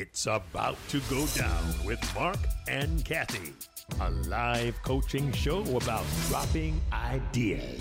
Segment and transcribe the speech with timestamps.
[0.00, 3.52] It's about to go down with Mark and Kathy,
[4.00, 7.80] a live coaching show about dropping ideas.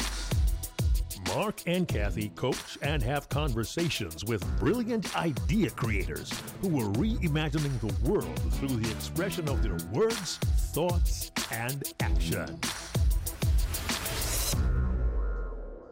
[1.27, 6.33] Mark and Kathy coach and have conversations with brilliant idea creators
[6.64, 10.38] who are reimagining the world through the expression of their words,
[10.74, 12.60] thoughts, and action.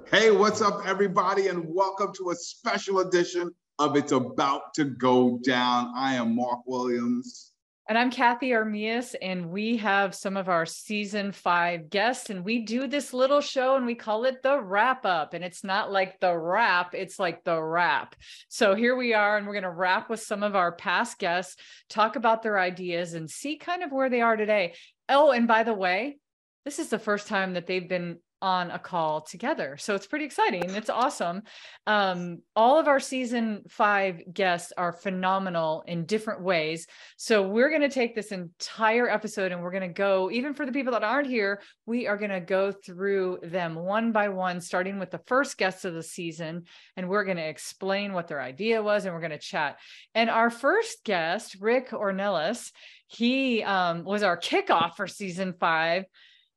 [0.10, 5.38] Hey, what's up, everybody, and welcome to a special edition of It's About to Go
[5.44, 5.92] Down.
[5.96, 7.52] I am Mark Williams.
[7.88, 12.60] And I'm Kathy Armias, and we have some of our season five guests, and we
[12.64, 15.36] do this little show and we call it the wrap up.
[15.36, 18.16] And it's not like the wrap, it's like the wrap.
[18.47, 21.57] So here we are, and we're going to wrap with some of our past guests,
[21.89, 24.74] talk about their ideas, and see kind of where they are today.
[25.07, 26.18] Oh, and by the way,
[26.64, 29.75] this is the first time that they've been on a call together.
[29.75, 30.69] So it's pretty exciting.
[30.75, 31.41] It's awesome.
[31.87, 36.85] Um, all of our season five guests are phenomenal in different ways.
[37.17, 40.67] So we're going to take this entire episode and we're going to go, even for
[40.67, 44.61] the people that aren't here, we are going to go through them one by one,
[44.61, 46.65] starting with the first guest of the season.
[46.95, 49.80] And we're going to explain what their idea was and we're going to chat.
[50.13, 52.71] And our first guest, Rick Ornelas,
[53.07, 56.05] he um, was our kickoff for season five.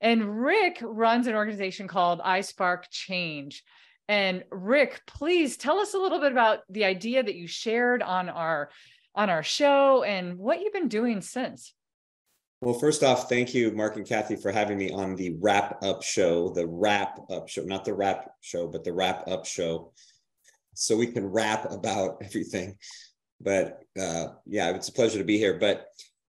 [0.01, 3.63] And Rick runs an organization called iSpark Change.
[4.09, 8.29] And Rick, please tell us a little bit about the idea that you shared on
[8.29, 8.71] our
[9.15, 11.75] on our show and what you've been doing since.
[12.61, 16.03] Well, first off, thank you, Mark and Kathy, for having me on the wrap up
[16.03, 19.93] show, the wrap up show, not the wrap show, but the wrap up show.
[20.75, 22.77] So we can rap about everything.
[23.41, 25.59] But uh, yeah, it's a pleasure to be here.
[25.59, 25.87] But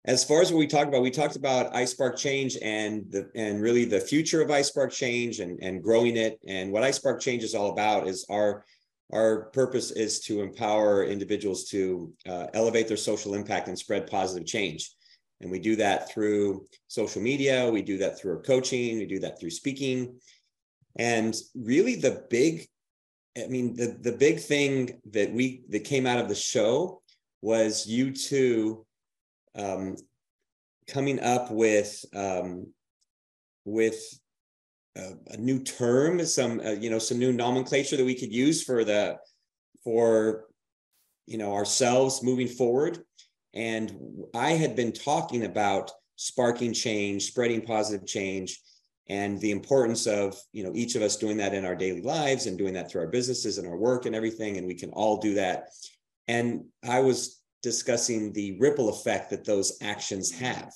[0.05, 3.61] as far as what we talked about, we talked about iSpark Change and the and
[3.61, 6.39] really the future of iSpark Change and and growing it.
[6.47, 8.65] And what iSpark Change is all about is our
[9.13, 14.47] our purpose is to empower individuals to uh, elevate their social impact and spread positive
[14.47, 14.89] change.
[15.41, 17.69] And we do that through social media.
[17.69, 18.97] We do that through our coaching.
[18.97, 20.19] We do that through speaking.
[20.97, 22.67] And really, the big,
[23.37, 27.01] I mean, the the big thing that we that came out of the show
[27.41, 28.85] was you two
[29.55, 29.95] um,
[30.87, 32.67] coming up with um,
[33.65, 33.99] with
[34.95, 38.63] a, a, new term, some uh, you know some new nomenclature that we could use
[38.63, 39.17] for the
[39.83, 40.45] for
[41.27, 42.99] you know ourselves moving forward.
[43.53, 43.91] And
[44.33, 48.61] I had been talking about sparking change, spreading positive change,
[49.09, 52.45] and the importance of you know each of us doing that in our daily lives
[52.45, 54.57] and doing that through our businesses and our work and everything.
[54.57, 55.69] And we can all do that.
[56.27, 60.71] And I was discussing the ripple effect that those actions have.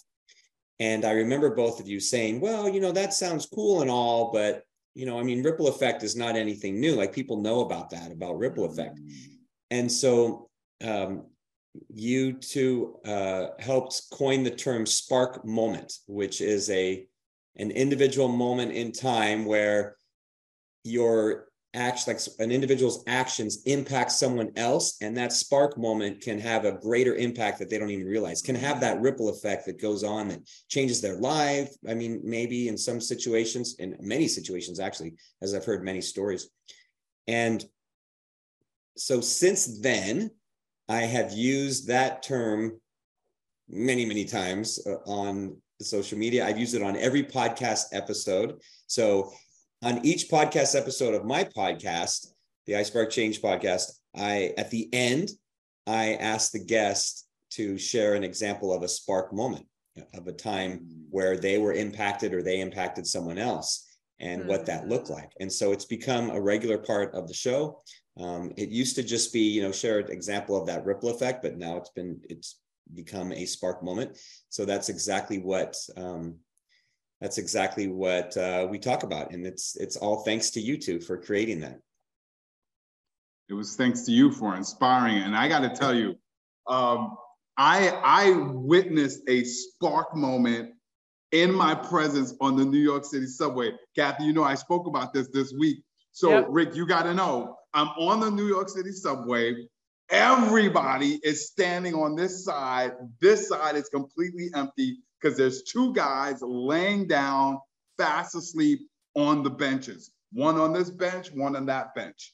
[0.80, 4.32] And I remember both of you saying, well, you know, that sounds cool and all,
[4.32, 4.64] but,
[4.94, 6.96] you know, I mean, ripple effect is not anything new.
[6.96, 9.00] Like people know about that, about ripple effect.
[9.72, 10.50] And so
[10.84, 11.28] um,
[11.94, 17.08] you two uh, helped coin the term spark moment, which is a
[17.58, 19.96] an individual moment in time where
[20.84, 26.66] your act like an individual's actions impact someone else and that spark moment can have
[26.66, 30.04] a greater impact that they don't even realize can have that ripple effect that goes
[30.04, 31.70] on that changes their life.
[31.88, 36.50] I mean maybe in some situations in many situations actually as i've heard many stories.
[37.28, 37.64] And
[38.98, 40.32] so since then
[40.88, 42.80] i have used that term
[43.68, 46.46] many many times uh, on social media.
[46.46, 48.62] I've used it on every podcast episode.
[48.88, 49.34] So
[49.84, 52.28] on each podcast episode of my podcast,
[52.66, 55.30] the iSpark Change podcast, I at the end,
[55.88, 59.66] I ask the guest to share an example of a spark moment
[60.14, 61.06] of a time mm.
[61.10, 64.50] where they were impacted or they impacted someone else and mm-hmm.
[64.50, 64.90] what that mm.
[64.90, 65.32] looked like.
[65.40, 67.82] And so it's become a regular part of the show.
[68.20, 71.44] Um, it used to just be, you know, share an example of that ripple effect,
[71.44, 72.60] but now it's been, it's
[72.94, 74.18] become a spark moment.
[74.50, 76.36] So that's exactly what um,
[77.22, 81.00] that's exactly what uh, we talk about and it's it's all thanks to you two
[81.00, 81.80] for creating that.
[83.48, 86.16] It was thanks to you for inspiring and i got to tell you
[86.68, 87.16] um,
[87.58, 90.72] i i witnessed a spark moment
[91.32, 93.72] in my presence on the new york city subway.
[93.96, 95.84] Kathy you know i spoke about this this week.
[96.12, 96.48] So yep.
[96.50, 99.68] rick you got to know i'm on the new york city subway.
[100.12, 102.92] Everybody is standing on this side.
[103.20, 107.60] This side is completely empty because there's two guys laying down
[107.98, 112.34] fast asleep on the benches, one on this bench, one on that bench.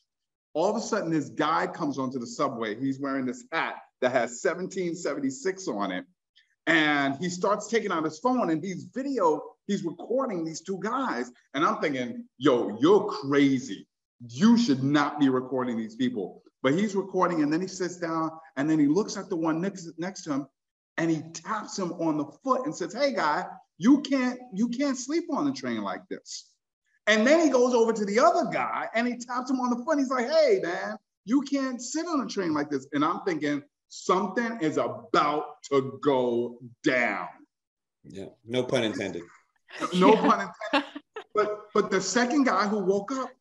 [0.53, 2.77] All of a sudden, this guy comes onto the subway.
[2.77, 6.05] He's wearing this hat that has 1776 on it.
[6.67, 11.31] And he starts taking out his phone and he's video, he's recording these two guys.
[11.53, 13.87] And I'm thinking, yo, you're crazy.
[14.27, 16.43] You should not be recording these people.
[16.63, 19.59] but he's recording and then he sits down and then he looks at the one
[19.59, 20.47] next, next to him
[21.01, 23.43] and he taps him on the foot and says, Hey guy,
[23.79, 26.51] you can't, you can't sleep on the train like this.
[27.07, 29.83] And then he goes over to the other guy and he taps him on the
[29.83, 29.97] foot.
[29.97, 32.87] He's like, Hey man, you can't sit on a train like this.
[32.93, 37.27] And I'm thinking something is about to go down.
[38.03, 39.23] Yeah, no pun intended.
[39.95, 40.21] No yeah.
[40.21, 41.01] pun intended.
[41.33, 43.31] But but the second guy who woke up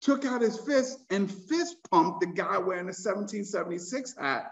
[0.00, 4.50] took out his fist and fist pumped the guy wearing the 1776 hat.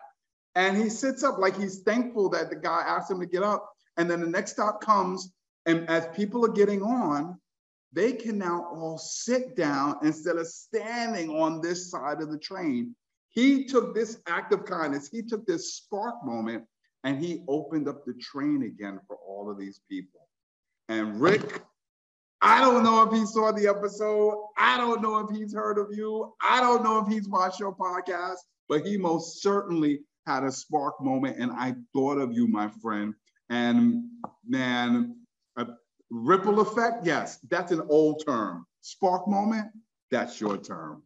[0.55, 3.73] And he sits up like he's thankful that the guy asked him to get up.
[3.97, 5.33] And then the next stop comes,
[5.67, 7.39] and as people are getting on,
[7.93, 12.95] they can now all sit down instead of standing on this side of the train.
[13.29, 16.65] He took this act of kindness, he took this spark moment,
[17.05, 20.29] and he opened up the train again for all of these people.
[20.89, 21.63] And Rick
[22.45, 24.49] I don't know if he saw the episode.
[24.59, 26.35] I don't know if he's heard of you.
[26.41, 28.39] I don't know if he's watched your podcast,
[28.69, 31.39] but he most certainly had a spark moment.
[31.39, 33.15] And I thought of you, my friend.
[33.51, 34.05] And
[34.47, 35.17] man,
[35.57, 35.67] a
[36.11, 38.67] ripple effect, yes, that's an old term.
[38.81, 39.69] Spark moment,
[40.11, 41.03] that's your term.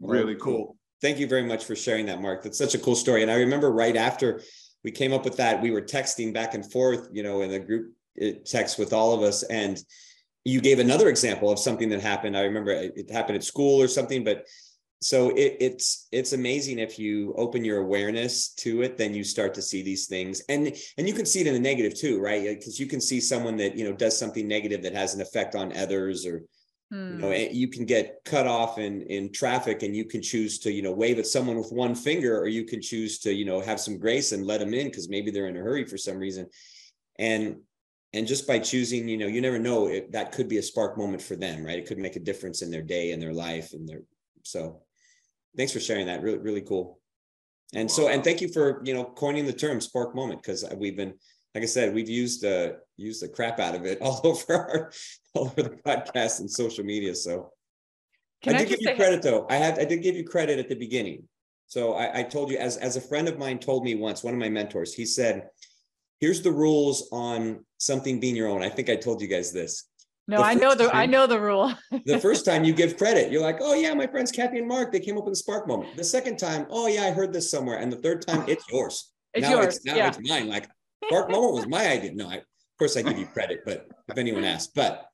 [0.00, 0.56] Really cool.
[0.56, 0.76] cool.
[1.00, 2.42] Thank you very much for sharing that, Mark.
[2.42, 3.22] That's such a cool story.
[3.22, 4.42] And I remember right after
[4.84, 7.58] we came up with that, we were texting back and forth, you know, in a
[7.58, 9.42] group uh, text with all of us.
[9.44, 9.78] And
[10.44, 12.36] you gave another example of something that happened.
[12.36, 14.46] I remember it happened at school or something, but
[15.02, 19.54] so it, it's it's amazing if you open your awareness to it, then you start
[19.54, 22.42] to see these things, and and you can see it in the negative too, right?
[22.58, 25.54] Because you can see someone that you know does something negative that has an effect
[25.54, 26.44] on others, or
[26.90, 27.48] you know hmm.
[27.50, 30.92] you can get cut off in in traffic, and you can choose to you know
[30.92, 33.98] wave at someone with one finger, or you can choose to you know have some
[33.98, 36.46] grace and let them in because maybe they're in a hurry for some reason,
[37.18, 37.56] and
[38.12, 40.98] and just by choosing you know you never know if that could be a spark
[40.98, 43.72] moment for them right it could make a difference in their day and their life
[43.72, 44.02] and their
[44.42, 44.82] so
[45.56, 47.00] thanks for sharing that really really cool
[47.74, 47.94] and wow.
[47.94, 51.14] so and thank you for you know coining the term spark moment because we've been
[51.54, 54.92] like i said we've used uh used the crap out of it all over our
[55.34, 57.52] all over the podcast and social media so
[58.42, 60.58] Can i did I give you credit though i had i did give you credit
[60.58, 61.24] at the beginning
[61.66, 64.34] so I, I told you as as a friend of mine told me once one
[64.34, 65.48] of my mentors he said
[66.20, 68.62] here's the rules on something being your own.
[68.62, 69.88] I think I told you guys this.
[70.30, 71.74] No, I know the time, I know the rule.
[72.06, 74.92] the first time you give credit, you're like, oh yeah, my friends Kathy and Mark,
[74.92, 75.96] they came up with a spark moment.
[75.96, 77.78] The second time, oh yeah, I heard this somewhere.
[77.78, 79.12] And the third time, it's yours.
[79.32, 79.76] It's now yours.
[79.76, 80.08] It's, now yeah.
[80.08, 80.48] it's mine.
[80.48, 80.68] Like
[81.04, 82.12] spark moment was my idea.
[82.12, 82.44] No, I, of
[82.80, 85.06] course I give you credit, but if anyone asks, but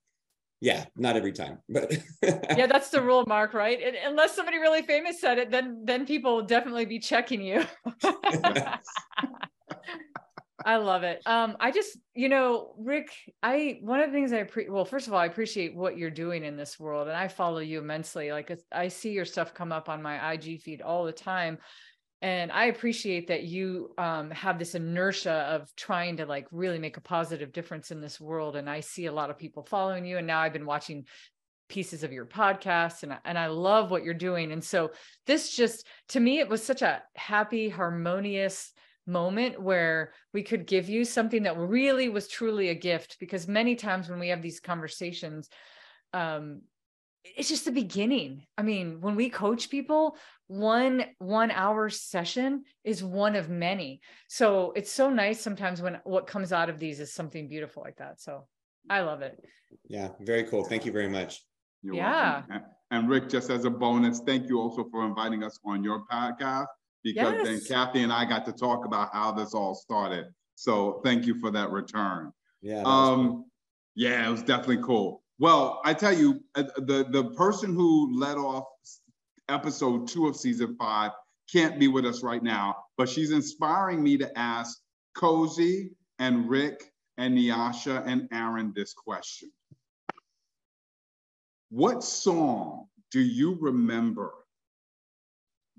[0.62, 1.58] yeah, not every time.
[1.68, 1.92] But
[2.22, 3.52] yeah, that's the rule, Mark.
[3.52, 3.78] Right?
[3.78, 7.66] And unless somebody really famous said it, then then people will definitely be checking you.
[10.64, 11.20] I love it.
[11.26, 13.10] Um, I just, you know, Rick,
[13.42, 16.10] I one of the things I pre well, first of all, I appreciate what you're
[16.10, 18.32] doing in this world, and I follow you immensely.
[18.32, 21.58] Like I see your stuff come up on my IG feed all the time,
[22.22, 26.96] and I appreciate that you um, have this inertia of trying to like really make
[26.96, 28.56] a positive difference in this world.
[28.56, 31.04] And I see a lot of people following you, and now I've been watching
[31.68, 34.92] pieces of your podcast and and I love what you're doing and so
[35.26, 38.72] this just to me it was such a happy harmonious
[39.06, 43.76] moment where we could give you something that really was truly a gift because many
[43.76, 45.48] times when we have these conversations
[46.12, 46.62] um
[47.36, 48.46] it's just the beginning.
[48.56, 50.16] I mean when we coach people
[50.46, 54.00] one one hour session is one of many.
[54.28, 57.96] So it's so nice sometimes when what comes out of these is something beautiful like
[57.96, 58.20] that.
[58.20, 58.46] So
[58.88, 59.38] i love it.
[59.88, 60.64] Yeah very cool.
[60.64, 61.42] Thank you very much.
[61.82, 62.42] You're yeah.
[62.48, 62.66] welcome.
[62.90, 66.66] and rick just as a bonus thank you also for inviting us on your podcast
[67.06, 67.46] because yes.
[67.46, 70.26] then Kathy and I got to talk about how this all started.
[70.56, 72.32] So thank you for that return.
[72.62, 72.82] Yeah.
[72.84, 73.46] Um, cool.
[73.94, 75.22] yeah, it was definitely cool.
[75.38, 78.64] Well, I tell you, uh, the the person who led off
[79.48, 81.12] episode two of season five
[81.52, 84.80] can't be with us right now, but she's inspiring me to ask
[85.14, 89.52] Cozy and Rick and Nyasha and Aaron this question.
[91.70, 94.32] What song do you remember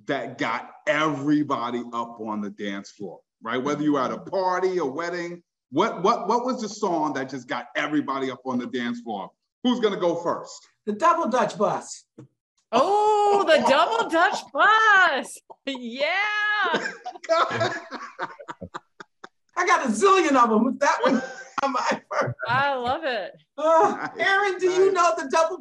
[0.06, 3.62] that got everybody up on the dance floor, right?
[3.62, 7.30] Whether you were at a party, a wedding, what what what was the song that
[7.30, 9.30] just got everybody up on the dance floor?
[9.64, 10.68] Who's gonna go first?
[10.86, 12.06] The double Dutch bus.
[12.72, 15.38] Oh, the double Dutch bus.
[15.66, 16.14] Yeah.
[19.58, 20.66] I got a zillion of them.
[20.66, 21.22] With that one
[21.64, 22.36] on my first.
[22.48, 23.34] I love it.
[23.58, 25.58] Uh, Aaron, do you know the double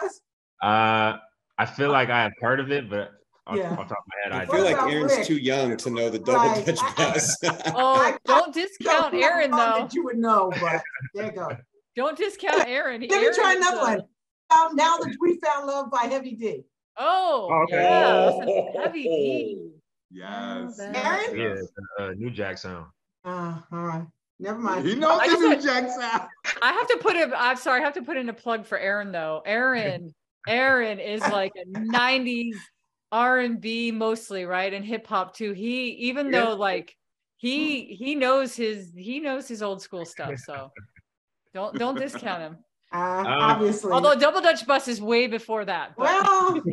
[0.00, 0.20] bus?
[0.62, 1.18] Uh,
[1.58, 3.12] I feel like I have heard of it, but
[3.52, 3.72] yeah.
[3.72, 4.32] off, top of my head.
[4.32, 5.26] I, I feel like Aaron's Rick?
[5.26, 6.64] too young to know the double right.
[6.64, 7.36] Dutch pass.
[7.74, 9.56] oh, don't discount Aaron though.
[9.56, 10.82] That you would know, but
[11.14, 11.48] there you go.
[11.96, 13.00] Don't discount Aaron.
[13.02, 14.00] Let me try another one.
[14.56, 16.62] Um, now that we found love by Heavy D.
[16.96, 17.82] Oh, Oh, okay.
[17.82, 18.30] yeah.
[18.38, 19.70] Listen, heavy D.
[20.16, 20.78] Yes.
[20.80, 21.36] Oh, Aaron?
[21.36, 21.66] Yeah, yes.
[21.98, 22.86] uh, New Jack sound.
[23.24, 24.06] Uh, all right.
[24.38, 24.86] Never mind.
[24.86, 26.28] He knows I the new said- Jack sound.
[26.62, 28.78] I have to put a I'm sorry, I have to put in a plug for
[28.78, 29.42] Aaron though.
[29.44, 30.14] Aaron,
[30.46, 32.54] Aaron is like a 90s
[33.14, 34.72] R&B mostly, right?
[34.74, 35.52] And hip hop too.
[35.52, 36.44] He even Yeah.
[36.46, 36.96] though like
[37.36, 40.38] he he knows his he knows his old school stuff.
[40.44, 40.70] So
[41.54, 42.56] don't don't discount him.
[42.92, 43.90] Uh, obviously.
[43.92, 45.94] Although Double Dutch Bus is way before that.
[45.96, 46.70] But well, we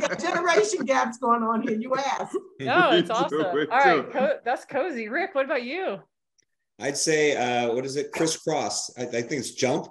[0.00, 1.78] got generation gaps going on here.
[1.78, 2.36] You asked.
[2.60, 3.38] no, it's awesome.
[3.38, 5.08] me All right, co- that's cozy.
[5.08, 5.98] Rick, what about you?
[6.78, 8.12] I'd say, uh, what is it?
[8.12, 8.90] Kris Kross.
[8.98, 9.86] I, I think it's jump.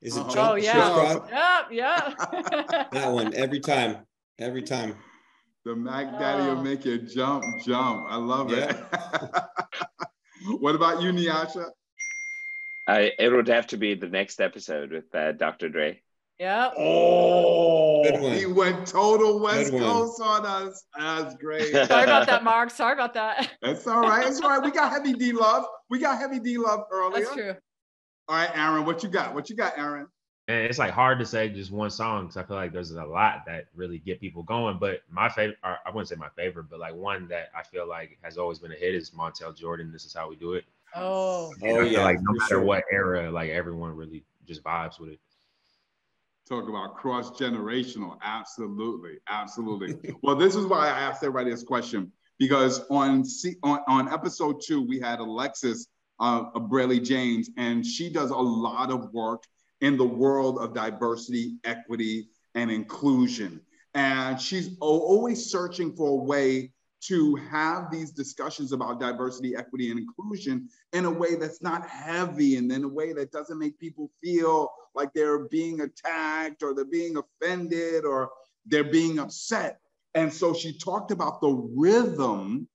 [0.00, 0.50] Is it Oh, jump?
[0.52, 0.72] Oh, yeah.
[0.72, 1.30] Kris Kross?
[1.30, 2.86] Yep, yeah.
[2.92, 3.98] That one every time.
[4.38, 4.96] Every time.
[5.64, 6.62] The Mac Daddy will Oh.
[6.62, 8.06] make you jump, jump.
[8.08, 8.70] I love Yeah.
[8.70, 9.44] it.
[10.60, 11.70] what about you, Nyasha?
[12.88, 15.68] I, it would have to be the next episode with uh, Dr.
[15.68, 16.02] Dre.
[16.40, 16.74] yep.
[16.76, 20.84] Oh, Good he went total West Coast on us.
[20.98, 21.70] That's great.
[21.86, 22.70] Sorry about that, Mark.
[22.70, 23.52] Sorry about that.
[23.62, 24.24] That's all right.
[24.24, 24.62] That's all right.
[24.64, 25.64] We got heavy D love.
[25.90, 27.22] We got heavy D love earlier.
[27.24, 27.54] That's true.
[28.28, 29.32] All right, Aaron, what you got?
[29.34, 30.08] What you got, Aaron?
[30.48, 33.04] And it's like hard to say just one song because I feel like there's a
[33.04, 34.78] lot that really get people going.
[34.78, 38.18] But my favorite, I wouldn't say my favorite, but like one that I feel like
[38.22, 39.92] has always been a hit is Montell Jordan.
[39.92, 40.64] This is how we do it.
[40.94, 42.60] Oh, Oh, And I feel yeah, like no matter sure.
[42.60, 45.20] what era, like everyone really just vibes with it.
[46.48, 48.18] Talk about cross generational.
[48.22, 49.96] Absolutely, absolutely.
[50.22, 54.60] well, this is why I asked everybody this question because on C- on, on episode
[54.64, 55.86] two we had Alexis
[56.18, 59.44] uh, Braley James, and she does a lot of work
[59.82, 63.60] in the world of diversity, equity, and inclusion.
[63.94, 66.72] And she's always searching for a way
[67.02, 72.56] to have these discussions about diversity, equity, and inclusion in a way that's not heavy
[72.56, 76.84] and in a way that doesn't make people feel like they're being attacked or they're
[76.84, 78.30] being offended or
[78.66, 79.80] they're being upset.
[80.14, 82.68] And so she talked about the rhythm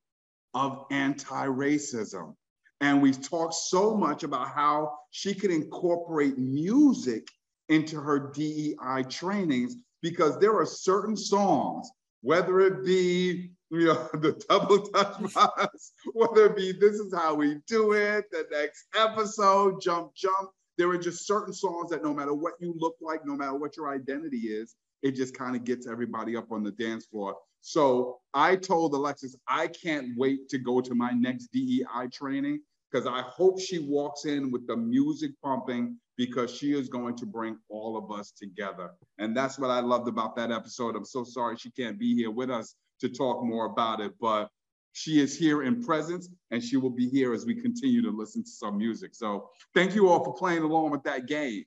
[0.53, 2.35] of anti racism.
[2.81, 7.27] And we've talked so much about how she could incorporate music
[7.69, 11.89] into her DEI trainings because there are certain songs,
[12.21, 17.35] whether it be you know the double Dutch bus, whether it be this is how
[17.35, 20.51] we do it, the next episode, jump, jump.
[20.77, 23.75] There are just certain songs that no matter what you look like, no matter what
[23.75, 27.35] your identity is, it just kind of gets everybody up on the dance floor.
[27.61, 33.07] So I told Alexis, I can't wait to go to my next DEI training because
[33.07, 37.57] I hope she walks in with the music pumping because she is going to bring
[37.69, 38.91] all of us together.
[39.19, 40.95] And that's what I loved about that episode.
[40.95, 44.49] I'm so sorry she can't be here with us to talk more about it, but
[44.93, 48.43] she is here in presence and she will be here as we continue to listen
[48.43, 49.13] to some music.
[49.13, 51.65] So thank you all for playing along with that game.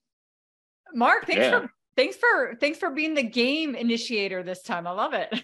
[0.92, 1.60] Mark, thanks Yeah.
[1.60, 4.86] for thanks for thanks for being the game initiator this time.
[4.86, 5.42] I love it.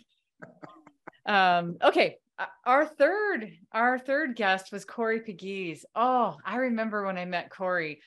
[1.27, 2.17] um, okay.
[2.39, 5.85] Uh, Our third, our third guest was Corey Pegues.
[5.95, 8.01] Oh, I remember when I met Corey.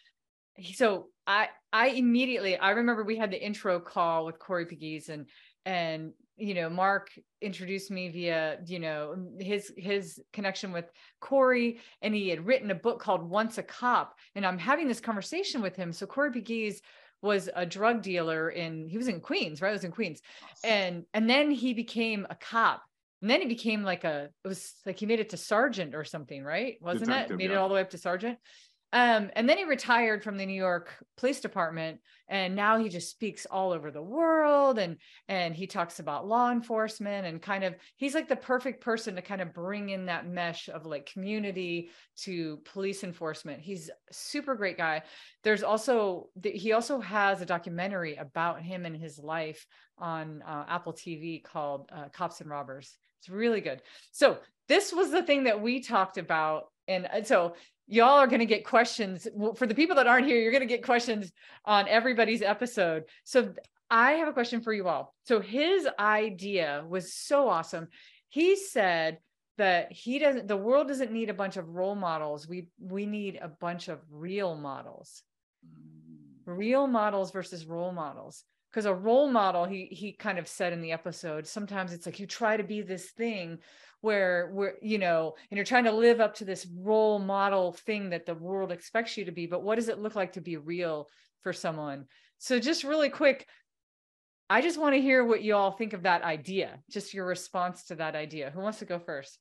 [0.74, 5.28] So I I immediately I remember we had the intro call with Corey Pegues and
[5.66, 10.86] and you know Mark introduced me via you know his his connection with
[11.22, 15.00] Corey and he had written a book called Once a Cop and I'm having this
[15.00, 15.94] conversation with him.
[15.94, 16.82] So Corey Pegues
[17.22, 19.70] was a drug dealer in he was in Queens, right?
[19.70, 20.22] It was in Queens.
[20.64, 22.82] And and then he became a cop.
[23.22, 26.04] And then he became like a it was like he made it to sergeant or
[26.04, 26.76] something, right?
[26.82, 27.38] Wasn't Detective, it?
[27.38, 28.38] Made it all the way up to sergeant.
[28.92, 33.12] Um, and then he retired from the New York Police Department, and now he just
[33.12, 34.98] speaks all over the world, and
[35.28, 39.22] and he talks about law enforcement, and kind of he's like the perfect person to
[39.22, 43.62] kind of bring in that mesh of like community to police enforcement.
[43.62, 45.04] He's a super great guy.
[45.44, 49.68] There's also he also has a documentary about him and his life
[50.00, 52.98] on uh, Apple TV called uh, Cops and Robbers.
[53.20, 53.82] It's really good.
[54.12, 57.56] So this was the thing that we talked about, and uh, so
[57.88, 60.40] y'all are going to get questions for the people that aren't here.
[60.40, 61.32] You're going to get questions
[61.66, 63.06] on everybody's episode.
[63.24, 63.54] So
[63.90, 65.16] I have a question for you all.
[65.26, 67.88] So his idea was so awesome.
[68.30, 69.18] He said
[69.58, 72.48] that he doesn't the world doesn't need a bunch of role models.
[72.48, 75.24] We we need a bunch of real models.
[76.46, 78.44] Real models versus role models.
[78.72, 82.20] Because a role model, he he kind of said in the episode, sometimes it's like
[82.20, 83.60] you try to be this thing
[84.02, 88.12] where where you know and you're trying to live up to this role model thing
[88.12, 90.58] that the world expects you to be but what does it look like to be
[90.58, 91.10] real
[91.42, 92.06] for someone?
[92.38, 93.48] So just really quick
[94.50, 97.86] i just want to hear what you all think of that idea just your response
[97.86, 98.52] to that idea.
[98.52, 99.38] Who wants to go first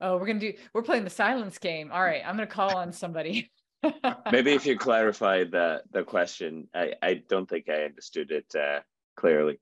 [0.00, 2.92] oh we're gonna do we're playing the silence game all right i'm gonna call on
[2.92, 3.50] somebody
[4.32, 8.80] Maybe if you clarify the the question, I I don't think I understood it uh,
[9.16, 9.58] clearly.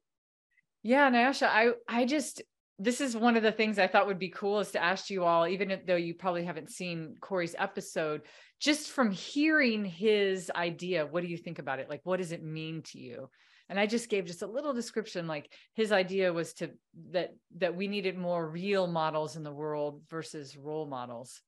[0.83, 2.42] Yeah, Nyasha, I I just
[2.78, 5.25] this is one of the things I thought would be cool is to ask you
[5.25, 8.23] all, even though you probably haven't seen Corey's episode,
[8.61, 11.90] just from hearing his idea, what do you think about it?
[11.90, 13.30] Like, what does it mean to you?
[13.69, 15.27] And I just gave just a little description.
[15.27, 16.71] Like his idea was to
[17.11, 21.43] that that we needed more real models in the world versus role models.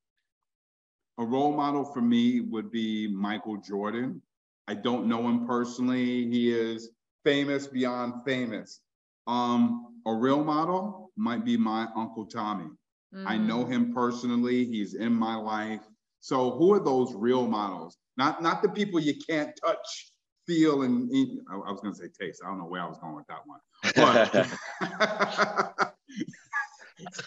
[1.18, 4.22] A role model for me would be Michael Jordan.
[4.68, 6.28] I don't know him personally.
[6.28, 6.90] He is
[7.24, 8.80] famous beyond famous.
[9.26, 12.70] Um, a real model might be my Uncle Tommy.
[13.14, 13.24] Mm.
[13.26, 13.72] I know mm.
[13.72, 14.64] him personally.
[14.64, 15.82] He's in my life.
[16.20, 17.96] So who are those real models?
[18.16, 20.09] Not not the people you can't touch,
[20.50, 21.38] feel, and eat.
[21.48, 22.42] I, I was gonna say taste.
[22.44, 23.60] I don't know where I was going with that one.
[23.96, 24.54] But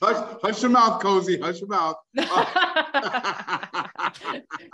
[0.01, 1.39] hush, hush your mouth, cozy.
[1.39, 1.95] Hush your mouth.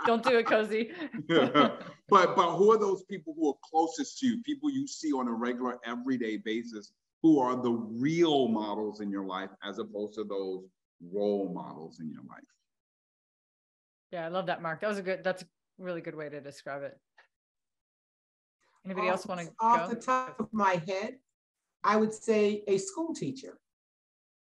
[0.06, 0.90] don't do it, cozy.
[1.28, 4.42] but but who are those people who are closest to you?
[4.42, 6.92] People you see on a regular, everyday basis
[7.22, 10.64] who are the real models in your life as opposed to those
[11.12, 12.44] role models in your life.
[14.12, 14.80] Yeah, I love that, Mark.
[14.80, 15.46] That was a good, that's a
[15.78, 16.98] really good way to describe it.
[18.84, 19.52] Anybody off, else want to go?
[19.60, 19.94] Off go?
[19.94, 21.18] the top of my head,
[21.84, 23.58] I would say a school teacher.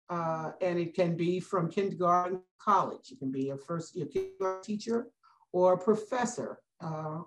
[0.08, 3.12] Uh, and it can be from kindergarten college.
[3.12, 5.08] It can be a first year kindergarten teacher
[5.52, 6.58] or a professor.
[6.80, 7.20] Uh,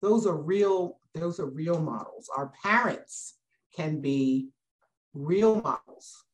[0.00, 2.30] those are real, those are real models.
[2.36, 3.38] Our parents
[3.74, 4.48] can be
[5.14, 6.24] real models,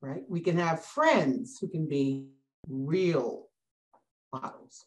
[0.00, 0.22] right?
[0.28, 2.28] We can have friends who can be
[2.68, 3.48] real
[4.32, 4.84] models.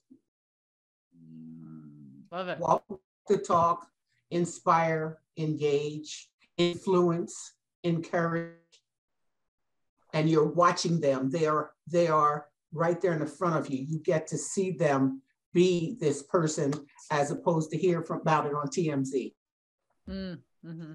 [2.32, 2.60] Love it.
[2.60, 2.84] Walk
[3.30, 3.88] the talk,
[4.32, 7.54] inspire, engage, influence,
[7.84, 8.54] encourage.
[10.14, 11.30] And you're watching them.
[11.30, 13.84] They are, they are right there in the front of you.
[13.84, 15.22] You get to see them
[15.54, 16.74] be this person
[17.12, 19.34] as opposed to hear from, about it on TMZ.
[20.10, 20.94] Mm, mm-hmm.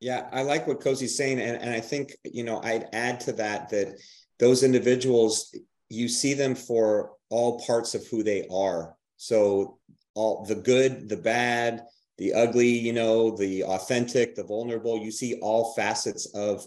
[0.00, 1.40] Yeah, I like what Cozy's saying.
[1.40, 3.98] And, and I think, you know, I'd add to that that
[4.38, 5.54] those individuals,
[5.90, 8.94] you see them for all parts of who they are.
[9.16, 9.78] So
[10.14, 11.84] all the good, the bad,
[12.18, 16.66] the ugly, you know, the authentic, the vulnerable, you see all facets of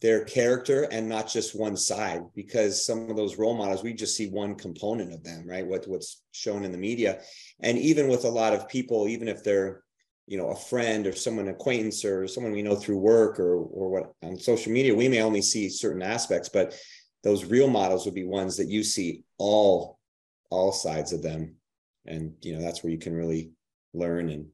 [0.00, 4.14] their character and not just one side because some of those role models we just
[4.14, 5.66] see one component of them right?
[5.66, 7.20] What what's shown in the media.
[7.60, 9.82] And even with a lot of people even if they're
[10.26, 13.88] you know a friend or someone acquaintance or someone we know through work or or
[13.90, 16.74] what on social media we may only see certain aspects but
[17.22, 19.98] those real models would be ones that you see all
[20.50, 21.54] all sides of them
[22.06, 23.52] and you know that's where you can really
[23.94, 24.46] learn and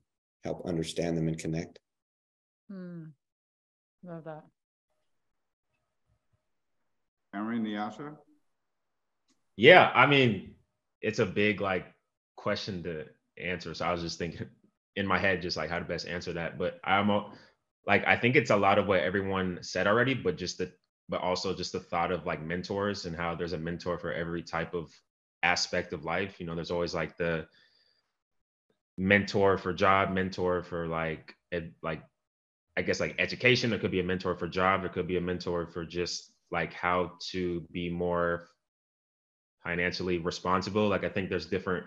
[0.45, 1.79] help understand them and connect
[2.69, 3.05] hmm.
[4.05, 4.45] love that
[7.35, 8.17] Aaron Nyasha?
[9.57, 10.55] Yeah, I mean,
[11.01, 11.87] it's a big like
[12.37, 13.07] question to
[13.43, 13.75] answer.
[13.75, 14.47] So I was just thinking
[14.97, 16.59] in my head just like how to best answer that.
[16.59, 17.09] But I'm
[17.87, 20.73] like I think it's a lot of what everyone said already, but just the
[21.09, 24.43] but also just the thought of like mentors and how there's a mentor for every
[24.43, 24.91] type of
[25.43, 26.41] aspect of life.
[26.41, 27.47] You know, there's always like the
[28.99, 32.03] mentor for job, mentor for like ed, like
[32.77, 33.71] I guess like education.
[33.71, 34.83] There could be a mentor for job.
[34.83, 38.49] There could be a mentor for just like how to be more
[39.65, 40.89] financially responsible.
[40.89, 41.87] Like I think there's different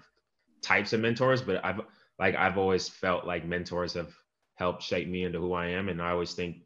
[0.62, 1.82] types of mentors, but I've
[2.20, 4.14] like I've always felt like mentors have
[4.56, 5.90] helped shape me into who I am.
[5.90, 6.58] And I always think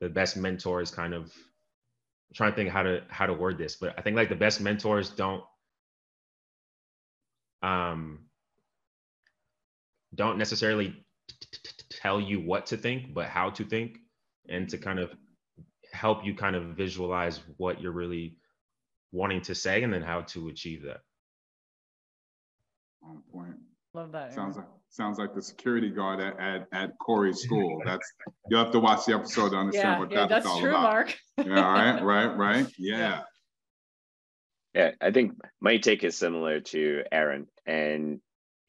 [0.00, 3.76] the best mentors kind of I'm trying to think how to how to word this,
[3.76, 5.44] but I think like the best mentors don't
[7.62, 8.20] um
[10.14, 11.04] don't necessarily
[11.90, 13.98] tell you what to think, but how to think
[14.48, 15.10] and to kind of
[15.92, 18.36] help you kind of visualize what you're really
[19.12, 21.00] wanting to say and then how to achieve that.
[23.02, 23.56] On point.
[23.94, 24.34] Love that.
[24.34, 27.82] Sounds like sounds like the security guard at, at, at Corey's school.
[27.84, 28.12] That's
[28.48, 30.70] you'll have to watch the episode to understand yeah, what yeah, that's, that's all true,
[30.70, 30.82] about.
[30.82, 31.18] Mark.
[31.38, 32.66] yeah, right, right, right.
[32.78, 32.98] Yeah.
[32.98, 33.22] Yeah,
[34.76, 38.20] I think my take is similar to Aaron, and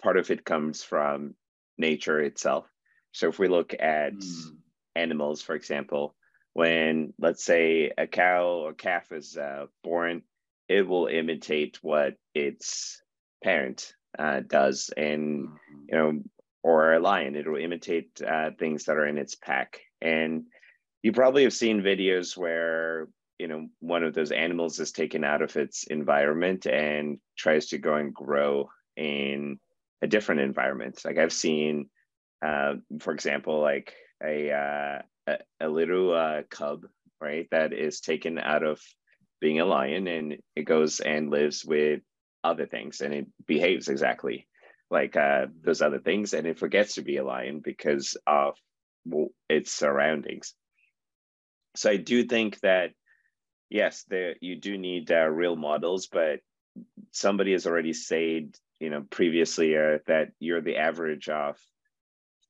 [0.02, 1.36] part of it comes from
[1.78, 2.66] nature itself.
[3.12, 4.56] So if we look at mm.
[4.96, 6.16] animals, for example,
[6.54, 10.24] when let's say a cow or calf is uh, born,
[10.70, 13.02] it will imitate what its
[13.44, 15.82] parent uh, does, and mm-hmm.
[15.90, 16.22] you know,
[16.64, 19.82] or a lion, it will imitate uh, things that are in its pack.
[20.02, 20.46] And
[21.04, 23.08] you probably have seen videos where
[23.40, 27.78] you know one of those animals is taken out of its environment and tries to
[27.78, 29.60] go and grow in
[30.02, 31.02] a different environment.
[31.06, 31.90] Like I've seen,
[32.46, 36.86] uh, for example, like a uh, a, a, little uh, cub,
[37.22, 38.82] right, that is taken out of
[39.40, 42.02] being a lion and it goes and lives with
[42.44, 44.48] other things and it behaves exactly
[44.90, 48.56] like uh, those other things and it forgets to be a lion because of
[49.06, 50.54] well, its surroundings
[51.76, 52.92] so i do think that
[53.70, 56.40] yes there you do need uh, real models but
[57.12, 61.58] somebody has already said you know previously uh, that you're the average of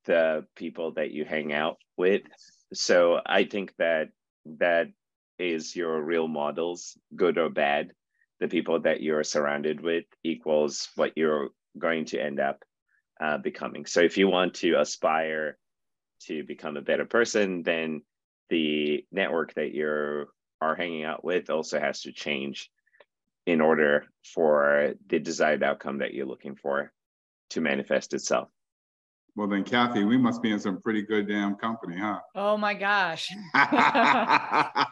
[0.04, 2.22] the people that you hang out with.
[2.72, 4.08] So i think that
[4.58, 4.88] that
[5.38, 7.92] is your real models good or bad.
[8.40, 12.64] The people that you're surrounded with equals what you're going to end up
[13.20, 13.84] uh, becoming.
[13.86, 15.58] So if you want to aspire
[16.26, 18.02] to become a better person then
[18.50, 20.28] the network that you're
[20.60, 22.70] are hanging out with also has to change
[23.46, 26.92] in order for the desired outcome that you're looking for
[27.50, 28.48] to manifest itself.
[29.36, 32.18] Well, then, Kathy, we must be in some pretty good damn company, huh?
[32.34, 33.32] Oh my gosh.
[33.54, 34.86] I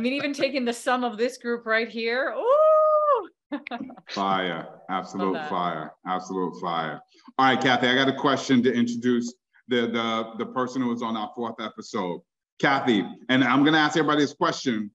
[0.00, 3.60] mean, even taking the sum of this group right here, ooh.
[4.08, 7.00] fire, absolute fire, absolute fire.
[7.38, 9.34] All right, Kathy, I got a question to introduce
[9.68, 12.22] the the the person who was on our fourth episode.
[12.60, 14.90] Kathy, and I'm gonna ask everybody this question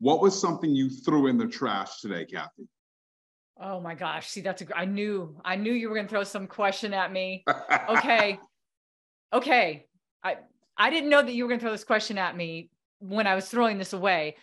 [0.00, 2.66] what was something you threw in the trash today, Kathy?
[3.60, 4.28] Oh my gosh.
[4.28, 7.12] See, that's a, I knew, I knew you were going to throw some question at
[7.12, 7.44] me.
[7.88, 8.38] Okay.
[9.32, 9.86] okay.
[10.24, 10.36] I,
[10.76, 13.34] I didn't know that you were going to throw this question at me when I
[13.34, 14.36] was throwing this away,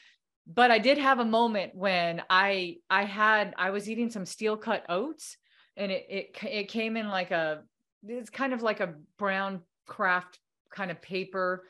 [0.45, 4.55] but I did have a moment when I, I had, I was eating some steel
[4.55, 5.37] cut oats
[5.75, 7.63] and it, it, it came in like a,
[8.07, 10.39] it's kind of like a brown kraft
[10.69, 11.63] kind of paper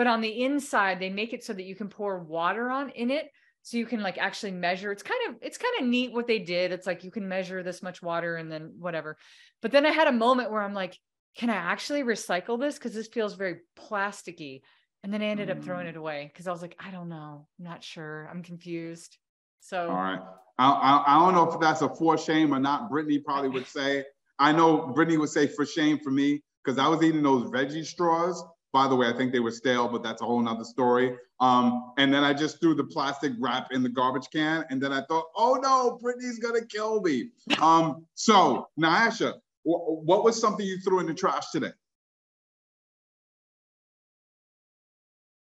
[0.00, 3.10] but on the inside they make it so that you can pour water on in
[3.10, 4.90] it so you can like actually measure.
[4.90, 6.72] It's kind of it's kind of neat what they did.
[6.72, 9.18] It's like you can measure this much water and then whatever.
[9.60, 10.98] But then i had a moment where i'm like
[11.36, 12.76] can i actually recycle this?
[12.76, 14.62] Because this feels very plasticky.
[15.04, 15.90] And then i ended up throwing mm.
[15.90, 17.46] it away because i was like i don't know.
[17.58, 18.26] I'm not sure.
[18.32, 19.18] I'm confused.
[19.60, 20.20] So all right.
[20.58, 22.88] I, I, I don't know if that's a for shame or not.
[22.88, 24.06] Brittany probably would say
[24.38, 27.84] i know brittany would say for shame for me because i was eating those veggie
[27.84, 31.16] straws by the way, I think they were stale, but that's a whole nother story.
[31.40, 34.64] Um, and then I just threw the plastic wrap in the garbage can.
[34.70, 37.30] And then I thought, oh no, Brittany's gonna kill me.
[37.60, 41.72] Um, so Nyasha, what was something you threw in the trash today?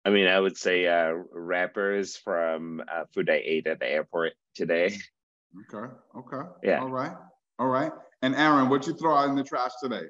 [0.05, 4.34] I mean, I would say uh, wrappers from uh, food I ate at the airport
[4.55, 4.97] today.
[5.73, 5.93] Okay.
[6.17, 6.49] Okay.
[6.63, 6.79] Yeah.
[6.79, 7.12] All right.
[7.60, 7.91] All right.
[8.21, 10.03] And Aaron, what you throw out in the trash today?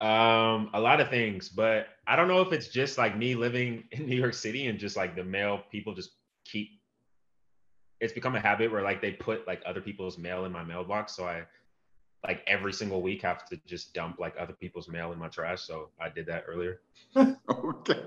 [0.00, 3.84] Um, a lot of things, but I don't know if it's just like me living
[3.92, 6.10] in New York City and just like the mail people just
[6.44, 6.70] keep
[8.00, 11.16] it's become a habit where like they put like other people's mail in my mailbox.
[11.16, 11.42] So I
[12.24, 15.62] like every single week have to just dump like other people's mail in my trash.
[15.62, 16.80] So I did that earlier.
[17.16, 18.02] okay.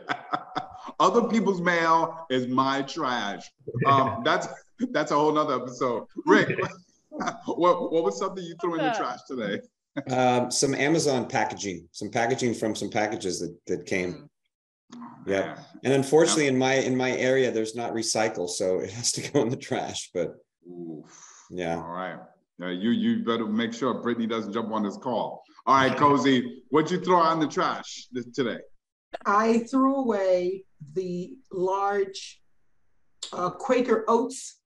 [0.99, 3.51] other people's mail is my trash.
[3.86, 4.47] Um, that's
[4.91, 6.06] that's a whole nother episode.
[6.25, 6.58] Rick,
[7.47, 9.62] what what was something you threw in the trash today?
[10.10, 14.30] Um, some Amazon packaging, some packaging from some packages that that came.
[14.95, 19.12] Oh, yeah, and unfortunately, in my in my area, there's not recycle, so it has
[19.13, 20.10] to go in the trash.
[20.13, 20.36] But
[20.69, 21.45] Oof.
[21.49, 22.19] yeah, all right.
[22.62, 25.43] Uh, you you better make sure Brittany doesn't jump on this call.
[25.65, 28.60] All right, Cozy, what'd you throw out in the trash today?
[29.25, 32.41] I threw away the large
[33.34, 34.60] uh, Quaker Oats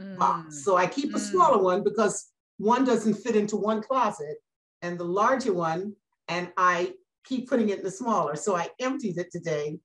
[0.00, 0.16] mm.
[0.18, 0.64] box.
[0.64, 1.30] So I keep a mm.
[1.30, 4.38] smaller one because one doesn't fit into one closet
[4.82, 5.94] and the larger one,
[6.28, 8.36] and I keep putting it in the smaller.
[8.36, 9.78] So I emptied it today,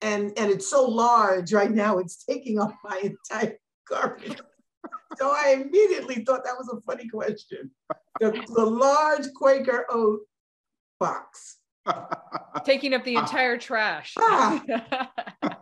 [0.00, 4.40] and and it's so large right now, it's taking up my entire carpet.
[5.18, 7.70] so I immediately thought that was a funny question.
[8.20, 10.20] The, the large Quaker oat
[11.00, 11.58] box.
[12.64, 14.14] taking up the entire trash.
[14.18, 14.62] Ah.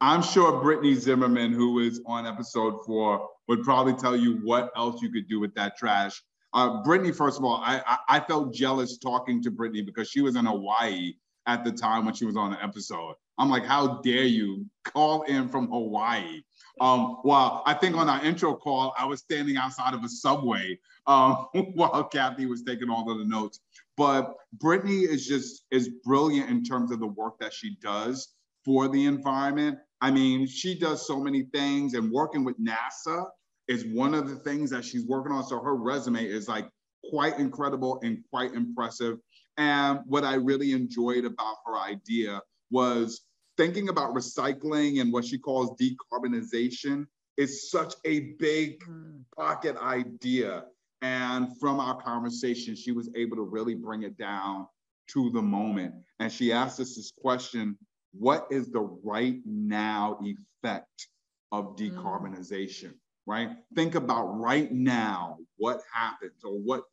[0.00, 5.02] I'm sure Brittany Zimmerman, who is on episode four, would probably tell you what else
[5.02, 6.22] you could do with that trash
[6.54, 10.20] uh, Brittany, first of all, I, I, I felt jealous talking to Brittany because she
[10.20, 11.14] was in Hawaii
[11.46, 13.14] at the time when she was on the episode.
[13.38, 16.42] I'm like, how dare you call in from Hawaii?
[16.80, 20.78] Um, well, I think on our intro call, I was standing outside of a subway
[21.06, 23.60] um, while Kathy was taking all of the notes.
[23.96, 28.28] But Brittany is just is brilliant in terms of the work that she does
[28.64, 29.78] for the environment.
[30.00, 33.26] I mean, she does so many things and working with NASA
[33.72, 35.44] is one of the things that she's working on.
[35.44, 36.68] So her resume is like
[37.10, 39.18] quite incredible and quite impressive.
[39.56, 43.22] And what I really enjoyed about her idea was
[43.56, 47.06] thinking about recycling and what she calls decarbonization
[47.38, 49.20] is such a big hmm.
[49.36, 50.64] pocket idea.
[51.00, 54.66] And from our conversation, she was able to really bring it down
[55.08, 55.94] to the moment.
[56.20, 57.78] And she asked us this question
[58.12, 61.08] What is the right now effect
[61.50, 61.84] of hmm.
[61.84, 62.92] decarbonization?
[63.26, 63.50] Right?
[63.74, 66.84] Think about right now what happens or what